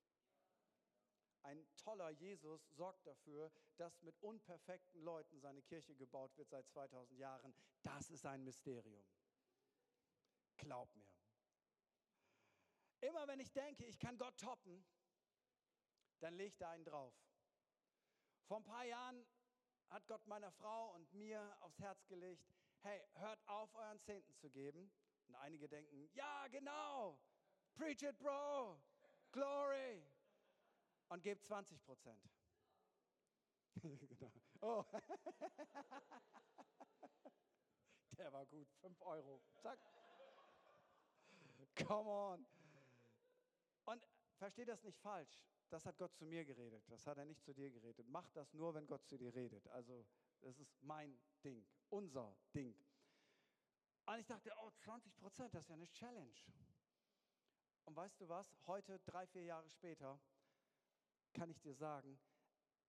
[1.44, 7.18] Ein toller Jesus sorgt dafür, dass mit unperfekten Leuten seine Kirche gebaut wird seit 2000
[7.18, 7.54] Jahren.
[7.82, 9.06] Das ist ein Mysterium.
[10.58, 11.08] Glaub mir.
[13.02, 14.84] Immer wenn ich denke, ich kann Gott toppen,
[16.20, 17.14] dann legt er einen drauf.
[18.48, 19.26] Vor ein paar Jahren
[19.90, 22.44] hat Gott meiner Frau und mir aufs Herz gelegt,
[22.82, 24.92] hey, hört auf, euren Zehnten zu geben.
[25.28, 27.20] Und einige denken, ja, genau,
[27.76, 28.82] preach it, bro,
[29.32, 30.04] glory.
[31.10, 32.30] Und gebt 20 Prozent.
[33.82, 34.32] genau.
[34.62, 34.86] Oh.
[38.18, 39.42] Der war gut, 5 Euro.
[39.62, 39.80] Zack.
[41.88, 42.46] Come on.
[43.86, 44.08] Und
[44.38, 45.40] versteht das nicht falsch
[45.70, 48.08] das hat Gott zu mir geredet, das hat er nicht zu dir geredet.
[48.10, 49.68] Mach das nur, wenn Gott zu dir redet.
[49.68, 50.06] Also
[50.42, 52.76] das ist mein Ding, unser Ding.
[54.06, 56.34] Und ich dachte, oh, 20 Prozent, das ist ja eine Challenge.
[57.86, 60.20] Und weißt du was, heute, drei, vier Jahre später,
[61.34, 62.20] kann ich dir sagen,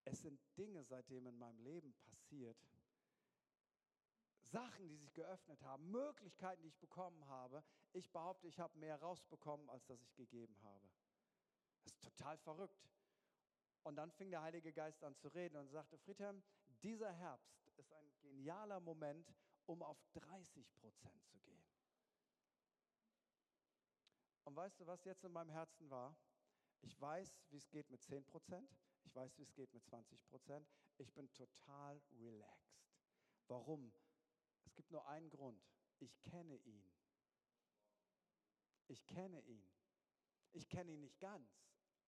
[0.05, 2.57] Es sind Dinge seitdem in meinem Leben passiert,
[4.43, 7.63] Sachen, die sich geöffnet haben, Möglichkeiten, die ich bekommen habe.
[7.93, 10.89] Ich behaupte, ich habe mehr rausbekommen, als das ich gegeben habe.
[11.91, 12.89] Ist total verrückt.
[13.83, 16.43] Und dann fing der Heilige Geist an zu reden und sagte, Friedhelm,
[16.83, 19.35] dieser Herbst ist ein genialer Moment,
[19.67, 21.67] um auf 30 Prozent zu gehen.
[24.45, 26.17] Und weißt du, was jetzt in meinem Herzen war?
[26.83, 28.71] Ich weiß, wie es geht mit 10 Prozent.
[29.05, 30.69] Ich weiß, wie es geht mit 20 Prozent.
[30.99, 32.85] Ich bin total relaxed.
[33.49, 33.93] Warum?
[34.65, 35.63] Es gibt nur einen Grund.
[35.99, 36.91] Ich kenne ihn.
[38.87, 39.71] Ich kenne ihn.
[40.53, 41.49] Ich kenne ihn nicht ganz,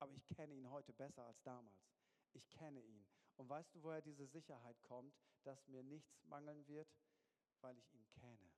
[0.03, 1.95] aber ich kenne ihn heute besser als damals.
[2.33, 3.07] Ich kenne ihn.
[3.37, 6.93] Und weißt du, woher diese Sicherheit kommt, dass mir nichts mangeln wird?
[7.61, 8.51] Weil ich ihn kenne.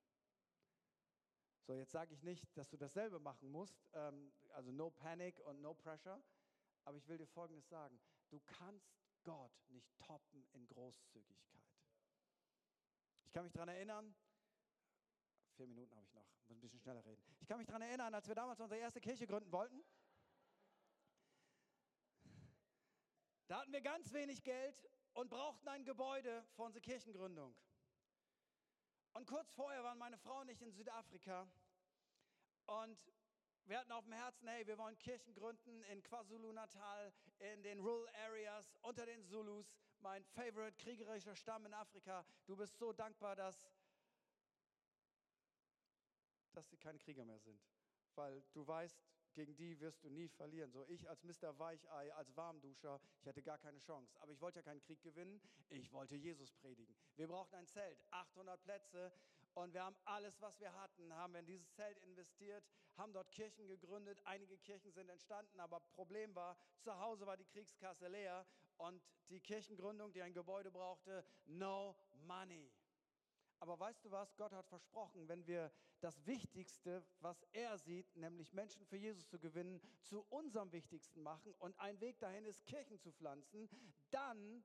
[1.66, 5.61] So, jetzt sage ich nicht, dass du dasselbe machen musst, ähm, also no panic und
[5.61, 6.22] no pressure,
[6.84, 8.01] aber ich will dir Folgendes sagen.
[8.30, 8.90] Du kannst
[9.22, 11.62] Gott nicht toppen in Großzügigkeit.
[13.24, 14.14] Ich kann mich daran erinnern,
[15.57, 17.22] vier Minuten habe ich noch, muss ein bisschen schneller reden.
[17.40, 19.84] Ich kann mich daran erinnern, als wir damals unsere erste Kirche gründen wollten.
[23.55, 24.74] Da hatten wir ganz wenig Geld
[25.12, 27.55] und brauchten ein Gebäude für unsere Kirchengründung.
[29.12, 31.48] Und kurz vorher waren meine Frau und ich in Südafrika
[32.66, 32.98] und
[33.66, 38.09] wir hatten auf dem Herzen, hey, wir wollen Kirchen gründen in KwaZulu-Natal, in den Rural
[38.26, 42.26] Areas, unter den Zulus, mein favorite kriegerischer Stamm in Afrika.
[42.46, 43.70] Du bist so dankbar, dass,
[46.50, 47.64] dass sie keine Krieger mehr sind,
[48.16, 49.00] weil du weißt,
[49.35, 50.70] gegen die wirst du nie verlieren.
[50.70, 51.59] So ich als Mr.
[51.59, 54.20] Weichei, als Warmduscher, ich hatte gar keine Chance.
[54.20, 56.95] Aber ich wollte ja keinen Krieg gewinnen, ich wollte Jesus predigen.
[57.16, 59.12] Wir brauchten ein Zelt, 800 Plätze
[59.55, 62.64] und wir haben alles, was wir hatten, haben wir in dieses Zelt investiert,
[62.97, 64.20] haben dort Kirchen gegründet.
[64.24, 68.47] Einige Kirchen sind entstanden, aber Problem war, zu Hause war die Kriegskasse leer
[68.78, 72.72] und die Kirchengründung, die ein Gebäude brauchte, no money.
[73.64, 74.36] Aber weißt du was?
[74.36, 79.38] Gott hat versprochen, wenn wir das Wichtigste, was er sieht, nämlich Menschen für Jesus zu
[79.38, 83.70] gewinnen, zu unserem Wichtigsten machen und ein Weg dahin ist, Kirchen zu pflanzen,
[84.10, 84.62] dann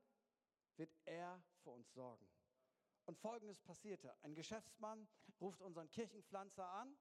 [0.75, 2.27] wird er für uns sorgen.
[3.05, 5.07] Und folgendes passierte: Ein Geschäftsmann
[5.39, 6.93] ruft unseren Kirchenpflanzer an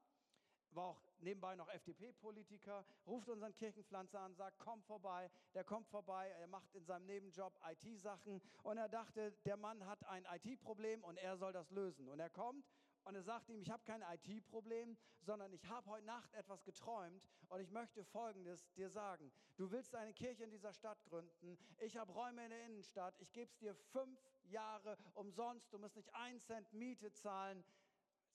[0.75, 5.29] war auch nebenbei noch FDP-Politiker, ruft unseren Kirchenpflanzer an, sagt, komm vorbei.
[5.53, 10.05] Der kommt vorbei, er macht in seinem Nebenjob IT-Sachen und er dachte, der Mann hat
[10.05, 12.07] ein IT-Problem und er soll das lösen.
[12.07, 12.65] Und er kommt
[13.03, 17.27] und er sagt ihm, ich habe kein IT-Problem, sondern ich habe heute Nacht etwas geträumt
[17.49, 19.31] und ich möchte Folgendes dir sagen.
[19.57, 21.57] Du willst eine Kirche in dieser Stadt gründen.
[21.79, 23.15] Ich habe Räume in der Innenstadt.
[23.19, 25.73] Ich gebe es dir fünf Jahre umsonst.
[25.73, 27.63] Du musst nicht einen Cent Miete zahlen.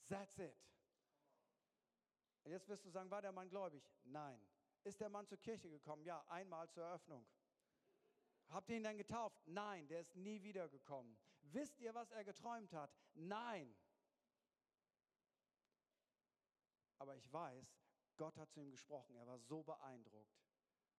[0.08, 0.73] That's it.
[2.44, 3.82] Und jetzt wirst du sagen, war der Mann gläubig?
[4.04, 4.40] Nein.
[4.84, 6.04] Ist der Mann zur Kirche gekommen?
[6.04, 7.26] Ja, einmal zur Eröffnung.
[8.50, 9.40] Habt ihr ihn dann getauft?
[9.46, 11.16] Nein, der ist nie wiedergekommen.
[11.40, 12.94] Wisst ihr, was er geträumt hat?
[13.14, 13.74] Nein.
[16.98, 17.66] Aber ich weiß,
[18.16, 19.16] Gott hat zu ihm gesprochen.
[19.16, 20.38] Er war so beeindruckt,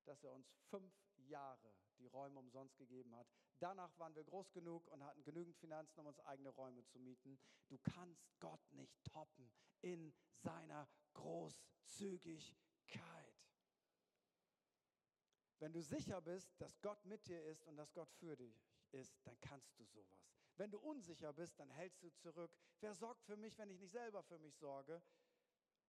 [0.06, 3.28] dass er uns fünf Jahre die Räume umsonst gegeben hat.
[3.60, 7.40] Danach waren wir groß genug und hatten genügend Finanzen, um uns eigene Räume zu mieten.
[7.70, 12.56] Du kannst Gott nicht toppen in seiner Großzügigkeit.
[15.60, 19.18] Wenn du sicher bist, dass Gott mit dir ist und dass Gott für dich ist,
[19.26, 20.30] dann kannst du sowas.
[20.58, 22.56] Wenn du unsicher bist, dann hältst du zurück.
[22.80, 25.02] Wer sorgt für mich, wenn ich nicht selber für mich sorge?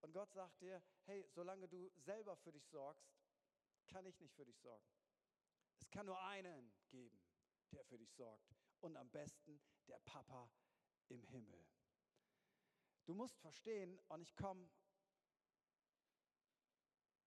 [0.00, 3.06] Und Gott sagt dir, hey, solange du selber für dich sorgst,
[3.86, 4.88] kann ich nicht für dich sorgen.
[5.78, 7.20] Es kann nur einen geben,
[7.72, 8.54] der für dich sorgt.
[8.80, 10.50] Und am besten der Papa
[11.08, 11.64] im Himmel.
[13.04, 14.68] Du musst verstehen, und ich komme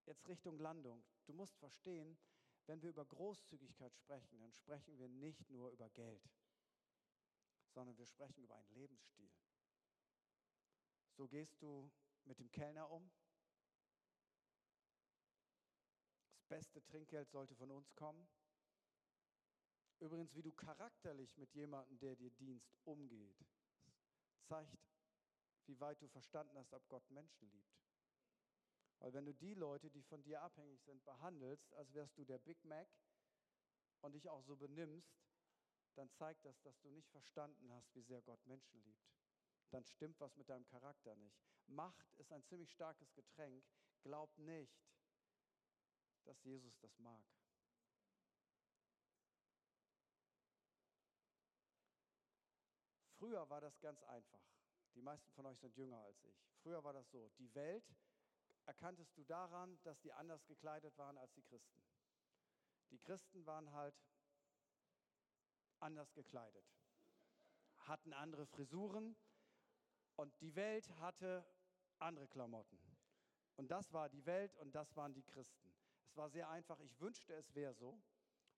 [0.10, 1.03] jetzt Richtung Landung.
[1.26, 2.18] Du musst verstehen,
[2.66, 6.28] wenn wir über Großzügigkeit sprechen, dann sprechen wir nicht nur über Geld,
[7.70, 9.32] sondern wir sprechen über einen Lebensstil.
[11.16, 11.91] So gehst du
[12.26, 13.10] mit dem Kellner um.
[16.34, 18.28] Das beste Trinkgeld sollte von uns kommen.
[19.99, 23.45] Übrigens, wie du charakterlich mit jemandem, der dir dienst, umgeht,
[24.43, 24.80] zeigt,
[25.66, 27.89] wie weit du verstanden hast, ob Gott Menschen liebt.
[29.00, 32.38] Weil wenn du die Leute, die von dir abhängig sind, behandelst, als wärst du der
[32.38, 32.88] Big Mac
[34.02, 35.20] und dich auch so benimmst,
[35.95, 39.10] dann zeigt das, dass du nicht verstanden hast, wie sehr Gott Menschen liebt.
[39.72, 41.38] Dann stimmt was mit deinem Charakter nicht.
[41.68, 43.64] Macht ist ein ziemlich starkes Getränk.
[44.02, 44.82] Glaub nicht,
[46.26, 47.26] dass Jesus das mag.
[53.18, 54.41] Früher war das ganz einfach.
[54.95, 56.41] Die meisten von euch sind jünger als ich.
[56.64, 57.30] Früher war das so.
[57.38, 57.86] Die Welt
[58.66, 61.84] erkanntest du daran, dass die anders gekleidet waren als die Christen.
[62.91, 63.95] Die Christen waren halt
[65.80, 66.66] anders gekleidet,
[67.78, 69.16] hatten andere Frisuren
[70.16, 71.45] und die Welt hatte
[71.99, 72.80] andere Klamotten.
[73.55, 75.76] Und das war die Welt und das waren die Christen.
[76.05, 76.80] Es war sehr einfach.
[76.80, 78.01] Ich wünschte, es wäre so.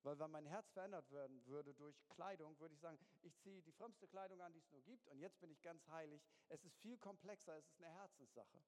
[0.04, 3.72] Weil wenn mein Herz verändert werden würde durch Kleidung, würde ich sagen, ich ziehe die
[3.72, 6.24] frömmste Kleidung an, die es nur gibt und jetzt bin ich ganz heilig.
[6.50, 8.64] Es ist viel komplexer, es ist eine Herzenssache.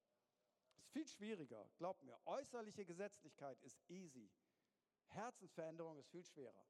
[0.94, 2.16] Viel schwieriger, glaubt mir.
[2.24, 4.30] Äußerliche Gesetzlichkeit ist easy.
[5.08, 6.68] Herzensveränderung ist viel schwerer.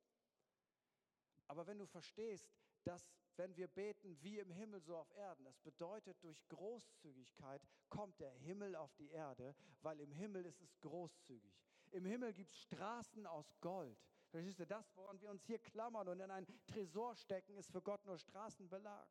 [1.47, 2.51] Aber wenn du verstehst,
[2.85, 7.61] dass wenn wir beten wie im Himmel so auf Erden, das bedeutet, durch Großzügigkeit
[7.91, 11.61] kommt der Himmel auf die Erde, weil im Himmel ist es großzügig.
[11.91, 14.03] Im Himmel gibt es Straßen aus Gold.
[14.31, 17.83] Verstehst du, das, woran wir uns hier klammern und in einen Tresor stecken, ist für
[17.83, 19.07] Gott nur Straßenbelag.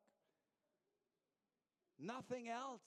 [1.98, 2.84] Nothing else.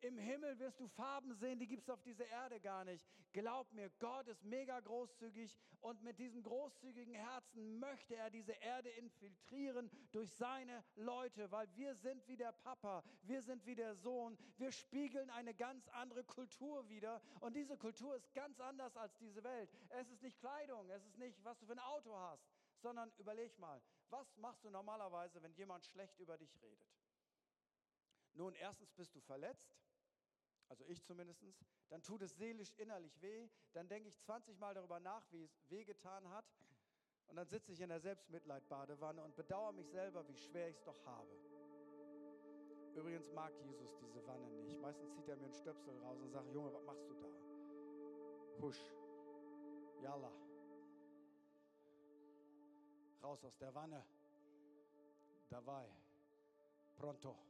[0.00, 3.04] Im Himmel wirst du Farben sehen, die gibt es auf dieser Erde gar nicht.
[3.32, 8.88] Glaub mir, Gott ist mega großzügig und mit diesem großzügigen Herzen möchte er diese Erde
[8.90, 14.38] infiltrieren durch seine Leute, weil wir sind wie der Papa, wir sind wie der Sohn,
[14.56, 19.44] wir spiegeln eine ganz andere Kultur wieder und diese Kultur ist ganz anders als diese
[19.44, 19.70] Welt.
[19.90, 22.48] Es ist nicht Kleidung, es ist nicht, was du für ein Auto hast,
[22.80, 26.97] sondern überleg mal, was machst du normalerweise, wenn jemand schlecht über dich redet?
[28.34, 29.70] Nun, erstens bist du verletzt,
[30.68, 31.42] also ich zumindest,
[31.88, 35.70] dann tut es seelisch innerlich weh, dann denke ich 20 Mal darüber nach, wie es
[35.70, 36.44] wehgetan hat
[37.28, 40.84] und dann sitze ich in der Selbstmitleidbadewanne und bedauere mich selber, wie schwer ich es
[40.84, 41.28] doch habe.
[42.94, 44.80] Übrigens mag Jesus diese Wanne nicht.
[44.80, 47.28] Meistens zieht er mir einen Stöpsel raus und sagt, Junge, was machst du da?
[48.60, 48.92] Husch,
[50.02, 50.32] yalla,
[53.22, 54.04] raus aus der Wanne,
[55.48, 55.88] dabei,
[56.96, 57.47] pronto.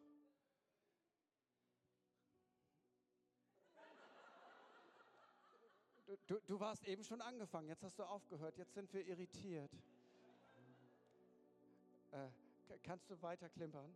[6.27, 9.71] Du, du warst eben schon angefangen, jetzt hast du aufgehört, jetzt sind wir irritiert.
[12.13, 12.29] Äh,
[12.83, 13.95] kannst du weiter klimpern?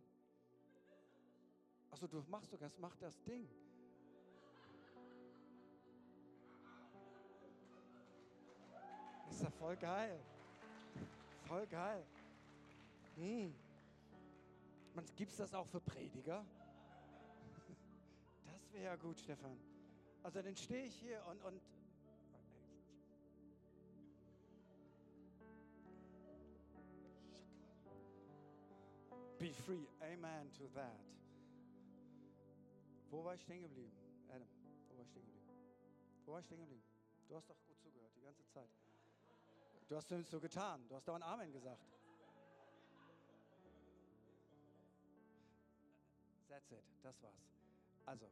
[1.89, 3.49] Achso, du machst sogar, mach das Ding.
[9.29, 10.19] Ist ja voll geil.
[11.47, 12.05] Voll geil.
[13.15, 13.55] Hm.
[15.15, 16.45] Gibt es das auch für Prediger?
[18.45, 19.57] Das wäre ja gut, Stefan.
[20.21, 21.61] Also dann stehe ich hier und, und
[29.43, 29.85] Be free.
[30.01, 31.03] Amen to that.
[33.11, 33.91] Wo war ich stehen geblieben?
[34.29, 34.47] Adam,
[34.87, 35.49] wo war ich stehen geblieben?
[36.25, 36.83] Wo war ich stehen geblieben?
[37.27, 38.69] Du hast doch gut zugehört, die ganze Zeit.
[39.89, 40.87] Du hast zumindest so getan.
[40.87, 41.83] Du hast dauernd Amen gesagt.
[46.47, 46.85] That's it.
[47.01, 47.43] Das war's.
[48.05, 48.29] Also,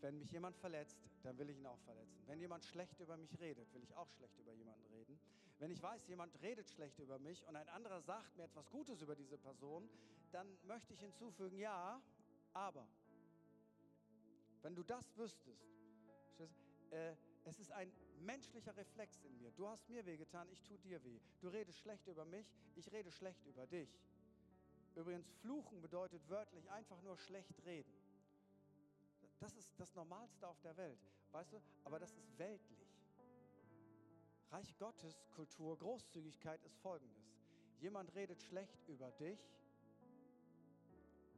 [0.00, 2.20] wenn mich jemand verletzt, dann will ich ihn auch verletzen.
[2.26, 5.20] Wenn jemand schlecht über mich redet, will ich auch schlecht über jemanden reden.
[5.60, 9.02] Wenn ich weiß, jemand redet schlecht über mich und ein anderer sagt mir etwas Gutes
[9.02, 9.90] über diese Person,
[10.32, 12.00] dann möchte ich hinzufügen, ja,
[12.54, 12.88] aber.
[14.62, 15.68] Wenn du das wüsstest,
[16.90, 19.50] äh, es ist ein menschlicher Reflex in mir.
[19.52, 21.20] Du hast mir wehgetan, ich tue dir weh.
[21.40, 23.90] Du redest schlecht über mich, ich rede schlecht über dich.
[24.96, 27.92] Übrigens, fluchen bedeutet wörtlich einfach nur schlecht reden.
[29.38, 30.98] Das ist das Normalste auf der Welt,
[31.32, 31.62] weißt du?
[31.84, 32.89] Aber das ist weltlich.
[34.50, 37.36] Reich Gottes Kultur, Großzügigkeit ist folgendes.
[37.78, 39.38] Jemand redet schlecht über dich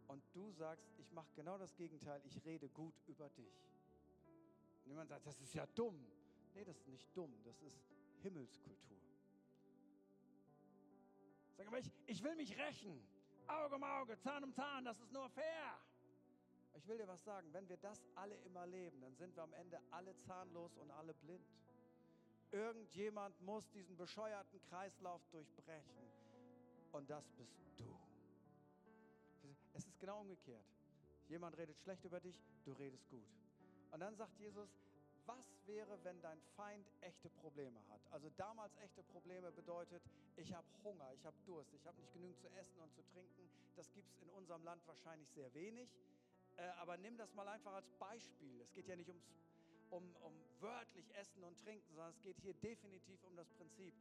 [0.08, 3.68] und du sagst, ich mache genau das Gegenteil, ich rede gut über dich.
[4.84, 6.06] Und jemand sagt, das ist ja dumm.
[6.54, 7.78] Nee, das ist nicht dumm, das ist
[8.22, 8.98] Himmelskultur.
[11.56, 13.06] Sag aber, ich, ich will mich rächen.
[13.46, 15.78] Auge um Auge, Zahn um Zahn, das ist nur fair.
[16.74, 19.52] Ich will dir was sagen, wenn wir das alle immer leben, dann sind wir am
[19.52, 21.46] Ende alle zahnlos und alle blind.
[22.52, 26.12] Irgendjemand muss diesen bescheuerten Kreislauf durchbrechen.
[26.92, 27.96] Und das bist du.
[29.72, 30.66] Es ist genau umgekehrt.
[31.28, 33.26] Jemand redet schlecht über dich, du redest gut.
[33.90, 34.68] Und dann sagt Jesus,
[35.24, 38.00] was wäre, wenn dein Feind echte Probleme hat?
[38.10, 40.02] Also damals echte Probleme bedeutet,
[40.36, 43.48] ich habe Hunger, ich habe Durst, ich habe nicht genügend zu essen und zu trinken.
[43.76, 45.88] Das gibt es in unserem Land wahrscheinlich sehr wenig.
[46.56, 48.60] Äh, aber nimm das mal einfach als Beispiel.
[48.60, 49.24] Es geht ja nicht ums
[49.92, 53.94] um, um wörtlich Essen und Trinken, sondern es geht hier definitiv um das Prinzip.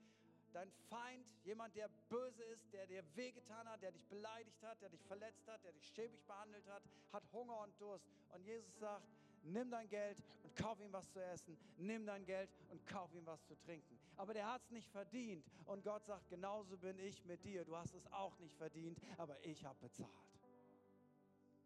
[0.53, 4.89] Dein Feind, jemand, der böse ist, der dir wehgetan hat, der dich beleidigt hat, der
[4.89, 6.83] dich verletzt hat, der dich schäbig behandelt hat,
[7.13, 8.05] hat Hunger und Durst.
[8.33, 9.07] Und Jesus sagt,
[9.43, 13.25] nimm dein Geld und kauf ihm was zu essen, nimm dein Geld und kauf ihm
[13.25, 13.97] was zu trinken.
[14.17, 15.45] Aber der hat es nicht verdient.
[15.65, 17.63] Und Gott sagt, genauso bin ich mit dir.
[17.63, 20.09] Du hast es auch nicht verdient, aber ich habe bezahlt.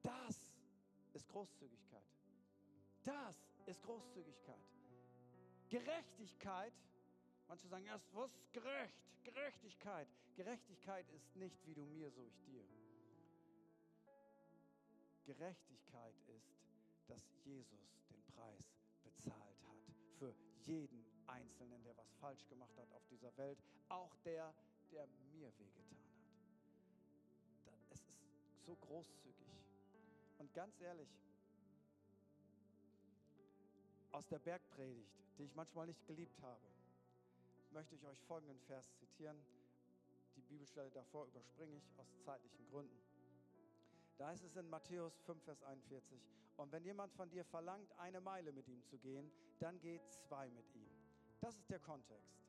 [0.04, 0.54] Das
[1.14, 2.04] ist Großzügigkeit.
[3.04, 3.36] Das
[3.66, 4.56] ist Großzügigkeit.
[5.70, 6.74] Gerechtigkeit
[7.48, 8.96] Manche sagen erst, was ist gerecht?
[9.24, 10.08] Gerechtigkeit.
[10.36, 12.64] Gerechtigkeit ist nicht wie du mir, so ich dir.
[15.26, 16.56] Gerechtigkeit ist,
[17.08, 18.72] dass Jesus den Preis
[19.04, 19.78] bezahlt hat
[20.20, 20.34] für
[20.66, 23.58] jeden Einzelnen, der was falsch gemacht hat auf dieser Welt,
[23.90, 24.54] auch der,
[24.92, 25.98] der mir wehgetan
[27.66, 27.76] hat.
[27.92, 29.48] Es ist so großzügig.
[30.38, 31.10] Und ganz ehrlich,
[34.16, 36.66] aus der Bergpredigt, die ich manchmal nicht geliebt habe,
[37.72, 39.38] möchte ich euch folgenden Vers zitieren.
[40.38, 42.98] Die Bibelstelle davor überspringe ich aus zeitlichen Gründen.
[44.18, 46.22] Da heißt es in Matthäus 5, Vers 41,
[46.56, 50.50] und wenn jemand von dir verlangt, eine Meile mit ihm zu gehen, dann geh zwei
[50.52, 50.90] mit ihm.
[51.42, 52.40] Das ist der Kontext.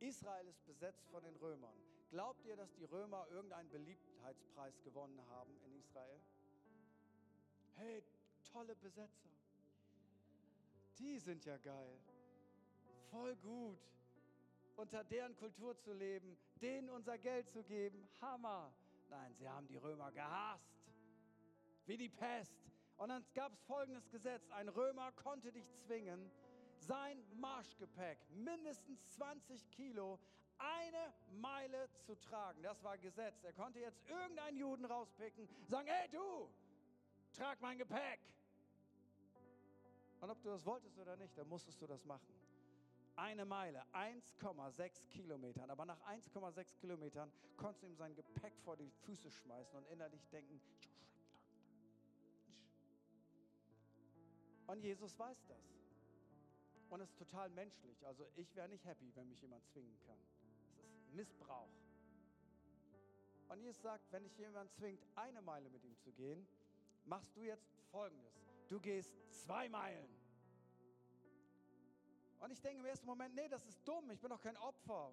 [0.00, 1.76] Israel ist besetzt von den Römern.
[2.10, 6.20] Glaubt ihr, dass die Römer irgendeinen Beliebtheitspreis gewonnen haben in Israel?
[7.76, 8.02] Hey,
[8.50, 9.34] tolle Besetzer.
[10.98, 11.98] Die sind ja geil.
[13.10, 13.78] Voll gut.
[14.76, 18.08] Unter deren Kultur zu leben, denen unser Geld zu geben.
[18.20, 18.74] Hammer.
[19.08, 20.74] Nein, sie haben die Römer gehasst.
[21.86, 22.56] Wie die Pest.
[22.96, 24.48] Und dann gab es folgendes Gesetz.
[24.50, 26.30] Ein Römer konnte dich zwingen,
[26.78, 30.18] sein Marschgepäck, mindestens 20 Kilo,
[30.58, 32.62] eine Meile zu tragen.
[32.62, 33.42] Das war Gesetz.
[33.42, 36.48] Er konnte jetzt irgendeinen Juden rauspicken, sagen, hey du,
[37.32, 38.20] trag mein Gepäck.
[40.24, 42.32] Und ob du das wolltest oder nicht, dann musstest du das machen.
[43.14, 45.70] Eine Meile, 1,6 Kilometern.
[45.70, 50.26] Aber nach 1,6 Kilometern konntest du ihm sein Gepäck vor die Füße schmeißen und innerlich
[50.30, 50.58] denken,
[54.66, 55.62] und Jesus weiß das.
[56.88, 58.06] Und es ist total menschlich.
[58.06, 60.16] Also ich wäre nicht happy, wenn mich jemand zwingen kann.
[60.78, 61.68] Das ist Missbrauch.
[63.50, 66.46] Und Jesus sagt, wenn dich jemand zwingt, eine Meile mit ihm zu gehen,
[67.04, 68.43] machst du jetzt Folgendes.
[68.68, 70.08] Du gehst zwei Meilen.
[72.40, 75.12] Und ich denke im ersten Moment, nee, das ist dumm, ich bin doch kein Opfer.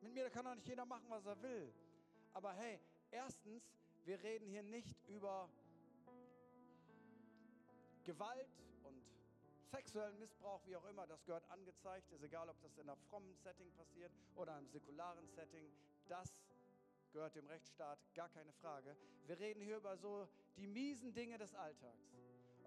[0.00, 1.74] Mit mir kann doch nicht jeder machen, was er will.
[2.32, 2.78] Aber hey,
[3.10, 3.68] erstens,
[4.04, 5.48] wir reden hier nicht über
[8.04, 8.48] Gewalt
[8.84, 9.04] und
[9.70, 12.10] sexuellen Missbrauch, wie auch immer, das gehört angezeigt.
[12.12, 15.70] Ist egal, ob das in einem frommen Setting passiert oder einem säkularen Setting.
[16.06, 16.32] Das
[17.12, 18.96] gehört dem Rechtsstaat, gar keine Frage.
[19.26, 22.14] Wir reden hier über so die miesen Dinge des Alltags.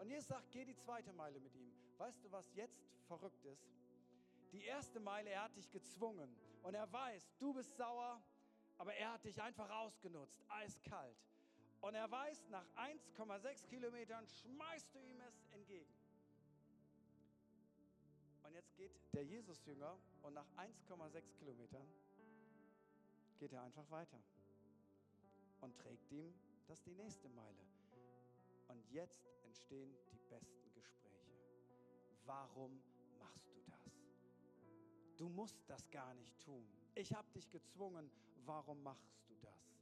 [0.01, 1.71] Und Jesus sagt, geh die zweite Meile mit ihm.
[1.99, 3.69] Weißt du, was jetzt verrückt ist?
[4.51, 6.35] Die erste Meile, er hat dich gezwungen.
[6.63, 8.19] Und er weiß, du bist sauer,
[8.79, 11.15] aber er hat dich einfach ausgenutzt, eiskalt.
[11.81, 15.93] Und er weiß, nach 1,6 Kilometern schmeißt du ihm es entgegen.
[18.41, 21.87] Und jetzt geht der Jesus-Jünger und nach 1,6 Kilometern
[23.37, 24.19] geht er einfach weiter
[25.61, 26.33] und trägt ihm
[26.67, 27.70] das die nächste Meile.
[28.71, 31.35] Und jetzt entstehen die besten Gespräche.
[32.25, 32.81] Warum
[33.19, 33.91] machst du das?
[35.17, 36.65] Du musst das gar nicht tun.
[36.95, 38.09] Ich habe dich gezwungen.
[38.45, 39.75] Warum machst du das?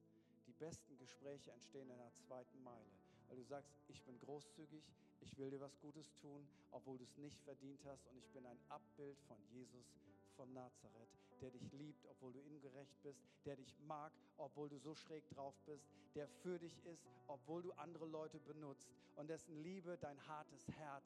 [0.48, 2.90] Die besten Gespräche entstehen in der zweiten Meile,
[3.28, 4.84] weil du sagst, ich bin großzügig,
[5.22, 8.44] ich will dir was Gutes tun, obwohl du es nicht verdient hast und ich bin
[8.48, 9.94] ein Abbild von Jesus
[10.36, 14.96] von Nazareth, der dich liebt, obwohl du ungerecht bist, der dich mag, obwohl du so
[14.96, 19.98] schräg drauf bist, der für dich ist, obwohl du andere Leute benutzt und dessen Liebe
[19.98, 21.06] dein hartes Herz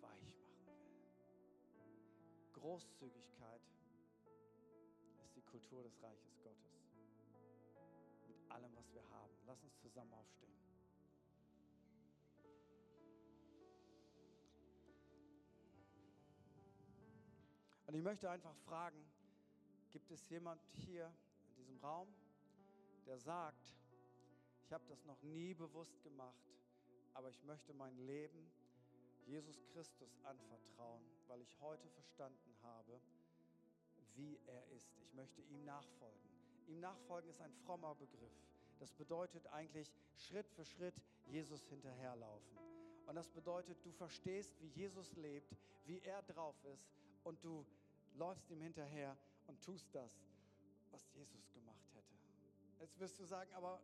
[0.00, 0.34] weich
[0.66, 0.94] machen
[1.74, 1.92] will.
[2.52, 3.62] Großzügigkeit
[5.24, 6.80] ist die Kultur des Reiches Gottes.
[8.26, 9.34] Mit allem, was wir haben.
[9.46, 10.59] Lass uns zusammen aufstehen.
[17.90, 19.04] Und ich möchte einfach fragen,
[19.90, 21.12] gibt es jemand hier
[21.48, 22.06] in diesem Raum,
[23.04, 23.74] der sagt,
[24.62, 26.38] ich habe das noch nie bewusst gemacht,
[27.14, 28.48] aber ich möchte mein Leben
[29.26, 33.00] Jesus Christus anvertrauen, weil ich heute verstanden habe,
[34.14, 34.94] wie er ist.
[35.02, 36.30] Ich möchte ihm nachfolgen.
[36.68, 38.38] Ihm nachfolgen ist ein frommer Begriff.
[38.78, 40.94] Das bedeutet eigentlich Schritt für Schritt
[41.26, 42.56] Jesus hinterherlaufen.
[43.08, 46.88] Und das bedeutet, du verstehst, wie Jesus lebt, wie er drauf ist
[47.24, 47.66] und du
[48.20, 49.16] läufst ihm hinterher
[49.46, 50.22] und tust das,
[50.90, 52.14] was Jesus gemacht hätte.
[52.78, 53.80] Jetzt wirst du sagen, aber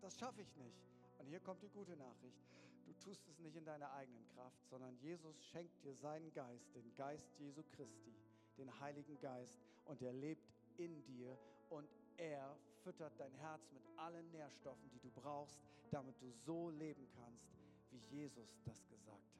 [0.00, 0.78] das schaffe ich nicht.
[1.18, 2.38] Und hier kommt die gute Nachricht.
[2.86, 6.94] Du tust es nicht in deiner eigenen Kraft, sondern Jesus schenkt dir seinen Geist, den
[6.94, 8.14] Geist Jesu Christi,
[8.56, 11.36] den Heiligen Geist, und er lebt in dir
[11.68, 15.58] und er füttert dein Herz mit allen Nährstoffen, die du brauchst,
[15.90, 17.50] damit du so leben kannst,
[17.90, 19.37] wie Jesus das gesagt hat.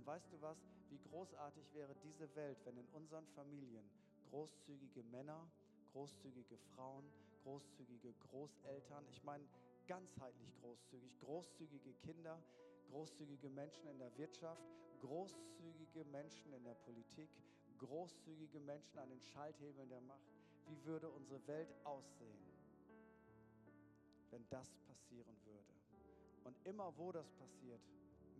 [0.00, 0.56] Und weißt du was,
[0.88, 3.84] wie großartig wäre diese Welt, wenn in unseren Familien
[4.30, 5.46] großzügige Männer,
[5.92, 9.46] großzügige Frauen, großzügige Großeltern, ich meine
[9.86, 12.42] ganzheitlich großzügig, großzügige Kinder,
[12.86, 14.64] großzügige Menschen in der Wirtschaft,
[15.00, 17.28] großzügige Menschen in der Politik,
[17.76, 20.32] großzügige Menschen an den Schalthebeln der Macht.
[20.64, 22.40] Wie würde unsere Welt aussehen,
[24.30, 25.74] wenn das passieren würde?
[26.44, 27.82] Und immer wo das passiert,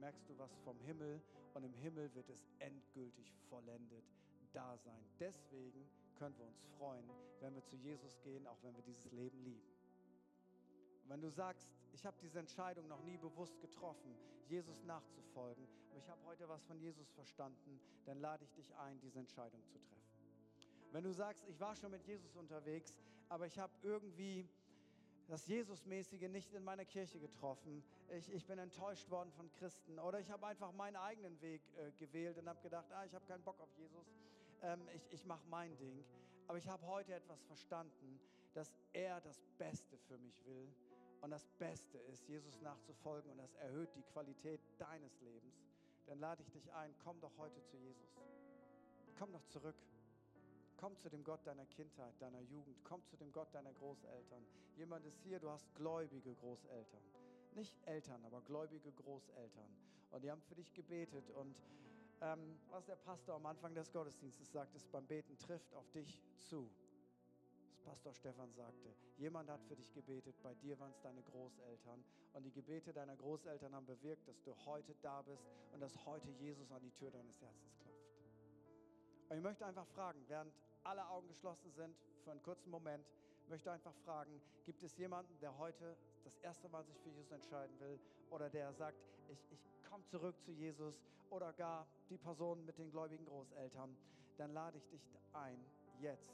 [0.01, 1.23] merkst du was vom Himmel
[1.55, 4.05] und im Himmel wird es endgültig vollendet
[4.53, 5.05] da sein.
[5.19, 7.09] Deswegen können wir uns freuen,
[7.41, 9.69] wenn wir zu Jesus gehen, auch wenn wir dieses Leben lieben.
[11.05, 14.15] Und wenn du sagst, ich habe diese Entscheidung noch nie bewusst getroffen,
[14.49, 19.01] Jesus nachzufolgen, aber ich habe heute was von Jesus verstanden, dann lade ich dich ein,
[19.01, 20.01] diese Entscheidung zu treffen.
[20.93, 22.95] Wenn du sagst, ich war schon mit Jesus unterwegs,
[23.29, 24.49] aber ich habe irgendwie
[25.31, 27.85] das Jesusmäßige nicht in meiner Kirche getroffen.
[28.09, 31.93] Ich, ich bin enttäuscht worden von Christen oder ich habe einfach meinen eigenen Weg äh,
[31.93, 34.13] gewählt und habe gedacht, ah, ich habe keinen Bock auf Jesus,
[34.63, 36.05] ähm, ich, ich mache mein Ding.
[36.49, 38.19] Aber ich habe heute etwas verstanden,
[38.55, 40.69] dass er das Beste für mich will
[41.21, 45.55] und das Beste ist, Jesus nachzufolgen und das erhöht die Qualität deines Lebens.
[46.07, 48.11] Dann lade ich dich ein, komm doch heute zu Jesus.
[49.17, 49.77] Komm doch zurück.
[50.81, 52.83] Komm zu dem Gott deiner Kindheit, deiner Jugend.
[52.85, 54.47] Komm zu dem Gott deiner Großeltern.
[54.77, 57.03] Jemand ist hier, du hast gläubige Großeltern.
[57.55, 59.69] Nicht Eltern, aber gläubige Großeltern.
[60.11, 61.29] Und die haben für dich gebetet.
[61.33, 61.55] Und
[62.23, 66.19] ähm, was der Pastor am Anfang des Gottesdienstes sagt, ist beim Beten trifft auf dich
[66.39, 66.71] zu.
[67.69, 72.03] Was Pastor Stefan sagte, jemand hat für dich gebetet, bei dir waren es deine Großeltern.
[72.33, 76.31] Und die Gebete deiner Großeltern haben bewirkt, dass du heute da bist und dass heute
[76.31, 78.01] Jesus an die Tür deines Herzens klopft.
[79.29, 80.53] Und ich möchte einfach fragen, während
[80.85, 83.07] alle Augen geschlossen sind, für einen kurzen Moment,
[83.49, 87.79] möchte einfach fragen, gibt es jemanden, der heute das erste Mal sich für Jesus entscheiden
[87.81, 87.99] will
[88.31, 91.01] oder der sagt, ich, ich komme zurück zu Jesus
[91.31, 93.97] oder gar die Person mit den gläubigen Großeltern,
[94.37, 95.03] dann lade ich dich
[95.33, 95.59] ein,
[96.01, 96.31] jetzt,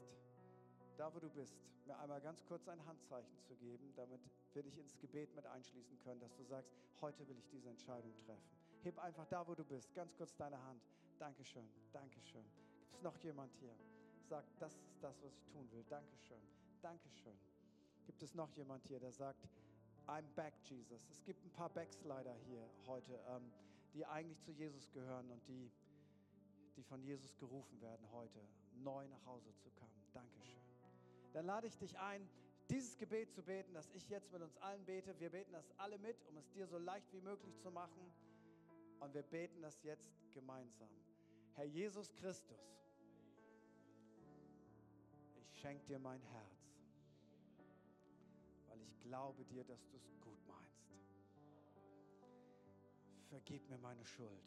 [0.97, 4.21] da wo du bist, mir einmal ganz kurz ein Handzeichen zu geben, damit
[4.53, 6.71] wir dich ins Gebet mit einschließen können, dass du sagst,
[7.01, 8.51] heute will ich diese Entscheidung treffen.
[8.83, 10.83] Heb einfach da, wo du bist, ganz kurz deine Hand.
[11.19, 12.45] Dankeschön, Dankeschön.
[12.81, 13.75] Gibt es noch jemand hier?
[14.27, 15.85] Sagt, das ist das, was ich tun will.
[15.89, 16.41] Dankeschön.
[16.83, 17.39] Dankeschön.
[18.05, 19.49] Gibt es noch jemand hier, der sagt,
[20.07, 21.09] I'm back, Jesus?
[21.11, 23.53] Es gibt ein paar Backslider hier heute, ähm,
[23.95, 25.71] die eigentlich zu Jesus gehören und die,
[26.77, 28.41] die von Jesus gerufen werden, heute
[28.75, 30.07] neu nach Hause zu kommen.
[30.13, 30.63] Dankeschön.
[31.33, 32.29] Dann lade ich dich ein,
[32.71, 35.19] dieses Gebet zu beten, das ich jetzt mit uns allen bete.
[35.21, 38.13] Wir beten das alle mit, um es dir so leicht wie möglich zu machen.
[39.01, 40.89] Und wir beten das jetzt gemeinsam.
[41.55, 42.77] Herr Jesus Christus,
[45.67, 46.79] schenk dir mein Herz,
[48.69, 50.95] weil ich glaube dir, dass du es gut meinst.
[53.29, 54.47] Vergib mir meine Schuld.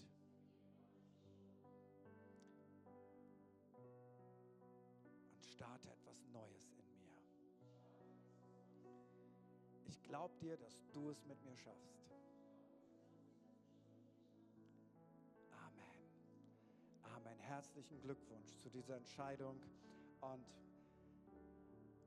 [5.35, 7.11] Und starte etwas Neues in mir.
[9.87, 12.13] Ich glaube dir, dass du es mit mir schaffst.
[15.51, 15.99] Amen.
[17.13, 17.39] Amen.
[17.39, 19.59] Herzlichen Glückwunsch zu dieser Entscheidung
[20.21, 20.68] und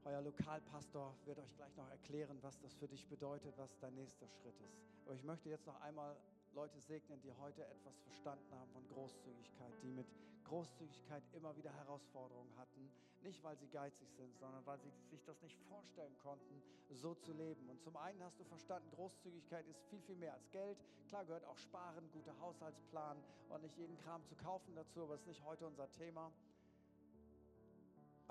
[0.05, 4.27] euer Lokalpastor wird euch gleich noch erklären, was das für dich bedeutet, was dein nächster
[4.29, 4.81] Schritt ist.
[5.05, 6.17] Aber ich möchte jetzt noch einmal
[6.55, 10.07] Leute segnen, die heute etwas verstanden haben von Großzügigkeit, die mit
[10.45, 12.91] Großzügigkeit immer wieder Herausforderungen hatten.
[13.23, 17.33] Nicht, weil sie geizig sind, sondern weil sie sich das nicht vorstellen konnten, so zu
[17.33, 17.71] leben.
[17.71, 20.77] Und zum einen hast du verstanden, Großzügigkeit ist viel, viel mehr als Geld.
[21.09, 23.17] Klar gehört auch Sparen, guter Haushaltsplan
[23.49, 26.33] und nicht jeden Kram zu kaufen dazu, aber es ist nicht heute unser Thema.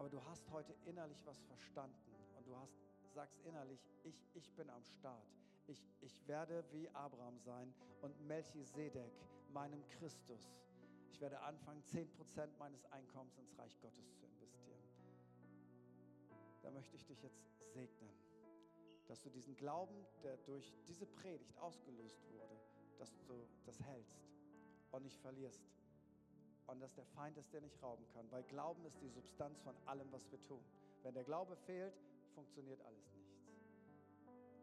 [0.01, 2.73] Aber du hast heute innerlich was verstanden und du hast,
[3.13, 5.27] sagst innerlich, ich, ich bin am Start.
[5.67, 7.71] Ich, ich werde wie Abraham sein
[8.01, 9.13] und Melchisedek,
[9.53, 10.57] meinem Christus.
[11.11, 12.07] Ich werde anfangen, 10%
[12.57, 14.81] meines Einkommens ins Reich Gottes zu investieren.
[16.63, 18.09] Da möchte ich dich jetzt segnen,
[19.07, 22.59] dass du diesen Glauben, der durch diese Predigt ausgelöst wurde,
[22.97, 24.17] dass du das hältst
[24.89, 25.61] und nicht verlierst
[26.71, 28.25] und dass der Feind es dir nicht rauben kann.
[28.31, 30.63] Weil Glauben ist die Substanz von allem, was wir tun.
[31.03, 31.93] Wenn der Glaube fehlt,
[32.33, 33.41] funktioniert alles nichts.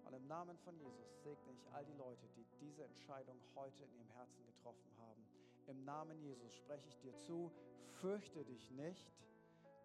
[0.07, 3.93] Und im Namen von Jesus segne ich all die Leute, die diese Entscheidung heute in
[3.95, 5.23] ihrem Herzen getroffen haben.
[5.67, 7.53] Im Namen Jesus spreche ich dir zu,
[8.01, 9.13] fürchte dich nicht.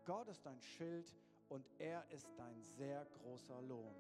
[0.06, 1.14] Gott ist dein Schild
[1.50, 3.94] und er ist dein sehr großer Lohn.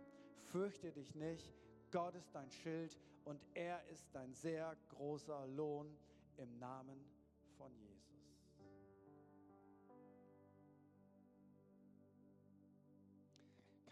[0.46, 1.54] Fürchte dich nicht,
[1.92, 5.94] Gott ist dein Schild und er ist dein sehr großer Lohn
[6.38, 7.13] im Namen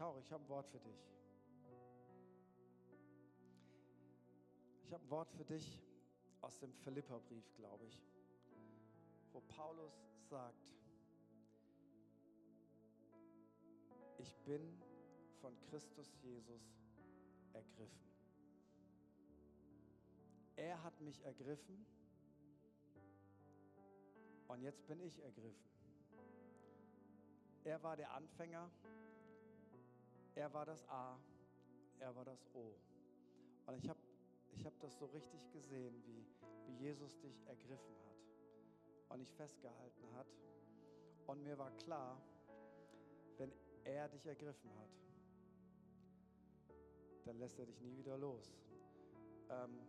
[0.02, 1.00] Kaur, ich habe ein Wort für dich.
[4.84, 5.80] Ich habe ein Wort für dich
[6.42, 8.02] aus dem Philipperbrief, glaube ich,
[9.32, 9.94] wo Paulus
[10.28, 10.74] sagt,
[14.18, 14.82] ich bin
[15.40, 16.64] von Christus Jesus
[17.54, 18.12] ergriffen.
[20.56, 21.86] Er hat mich ergriffen
[24.48, 25.70] Und jetzt bin ich ergriffen.
[27.66, 28.72] Er war der Anfänger,
[30.36, 31.18] er war das A,
[32.00, 32.74] er war das O.
[33.66, 34.00] Und ich habe
[34.54, 36.26] ich hab das so richtig gesehen, wie,
[36.68, 38.18] wie Jesus dich ergriffen hat
[39.10, 40.28] und dich festgehalten hat.
[41.28, 42.22] Und mir war klar,
[43.38, 43.52] wenn
[43.84, 44.90] er dich ergriffen hat,
[47.26, 48.52] dann lässt er dich nie wieder los.
[49.50, 49.80] Ähm,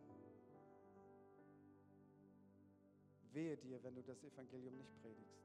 [3.32, 5.42] wehe dir, wenn du das Evangelium nicht predigst.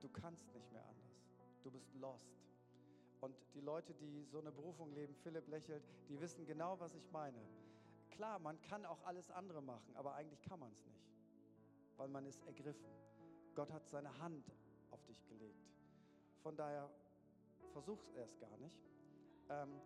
[0.00, 1.26] Du kannst nicht mehr anders.
[1.62, 2.49] Du bist lost.
[3.20, 7.10] Und die Leute, die so eine Berufung leben, Philipp lächelt, die wissen genau, was ich
[7.10, 7.40] meine.
[8.10, 11.08] Klar, man kann auch alles andere machen, aber eigentlich kann man es nicht,
[11.96, 12.90] weil man ist ergriffen.
[13.54, 14.44] Gott hat seine Hand
[14.90, 15.68] auf dich gelegt.
[16.42, 16.90] Von daher
[17.72, 18.80] versuch es erst gar nicht.
[19.50, 19.80] Ähm,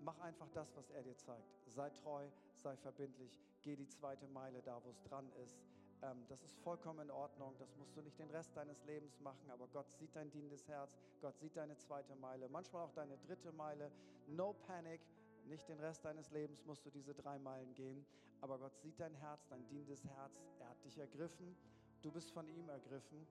[0.00, 1.54] mach einfach das, was er dir zeigt.
[1.66, 5.58] Sei treu, sei verbindlich, geh die zweite Meile da, wo es dran ist.
[6.04, 7.54] Ähm, das ist vollkommen in Ordnung.
[7.58, 10.98] Das musst du nicht den Rest deines Lebens machen, aber Gott sieht dein dienendes Herz.
[11.20, 13.90] Gott sieht deine zweite Meile, manchmal auch deine dritte Meile.
[14.26, 15.00] No panic.
[15.46, 18.06] Nicht den Rest deines Lebens musst du diese drei Meilen gehen,
[18.40, 20.40] aber Gott sieht dein Herz, dein dienendes Herz.
[20.58, 21.54] Er hat dich ergriffen.
[22.00, 23.26] Du bist von ihm ergriffen.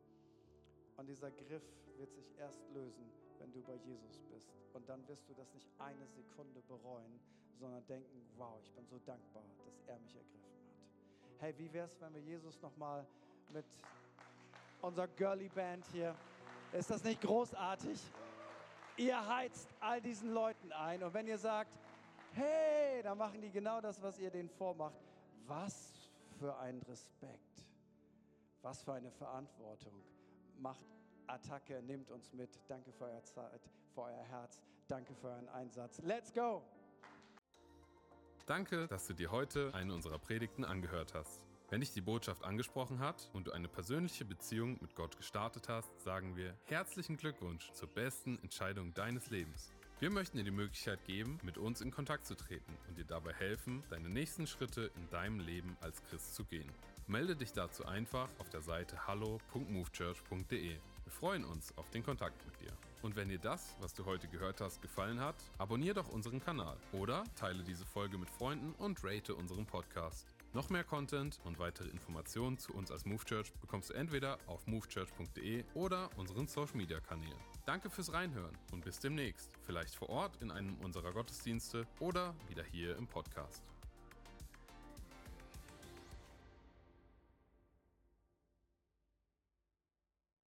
[0.95, 1.63] Und dieser Griff
[1.97, 4.47] wird sich erst lösen, wenn du bei Jesus bist.
[4.73, 7.19] Und dann wirst du das nicht eine Sekunde bereuen,
[7.59, 10.52] sondern denken, wow, ich bin so dankbar, dass er mich ergriffen hat.
[11.43, 13.05] Hey, wie wäre es, wenn wir Jesus nochmal
[13.49, 13.65] mit
[14.81, 16.15] unserer Girly Band hier,
[16.71, 17.99] ist das nicht großartig?
[18.95, 21.77] Ihr heizt all diesen Leuten ein und wenn ihr sagt,
[22.31, 24.95] hey, dann machen die genau das, was ihr denen vormacht.
[25.45, 27.67] Was für ein Respekt,
[28.61, 30.01] was für eine Verantwortung.
[30.59, 30.85] Macht
[31.27, 32.57] Attacke, nimmt uns mit.
[32.69, 34.61] Danke für eure Zeit, für euer Herz.
[34.87, 35.99] Danke für euren Einsatz.
[36.03, 36.63] Let's go!
[38.45, 41.41] Danke, dass du dir heute eine unserer Predigten angehört hast.
[41.69, 45.89] Wenn dich die Botschaft angesprochen hat und du eine persönliche Beziehung mit Gott gestartet hast,
[46.01, 49.71] sagen wir herzlichen Glückwunsch zur besten Entscheidung deines Lebens.
[49.99, 53.31] Wir möchten dir die Möglichkeit geben, mit uns in Kontakt zu treten und dir dabei
[53.31, 56.69] helfen, deine nächsten Schritte in deinem Leben als Christ zu gehen.
[57.07, 60.69] Melde dich dazu einfach auf der Seite hallo.movechurch.de.
[60.69, 62.77] Wir freuen uns auf den Kontakt mit dir.
[63.03, 66.77] Und wenn dir das, was du heute gehört hast, gefallen hat, abonniere doch unseren Kanal
[66.93, 70.25] oder teile diese Folge mit Freunden und rate unseren Podcast.
[70.53, 74.65] Noch mehr Content und weitere Informationen zu uns als Move Church bekommst du entweder auf
[74.67, 77.33] movechurch.de oder unseren Social Media Kanälen.
[77.65, 79.51] Danke fürs Reinhören und bis demnächst.
[79.63, 83.63] Vielleicht vor Ort in einem unserer Gottesdienste oder wieder hier im Podcast.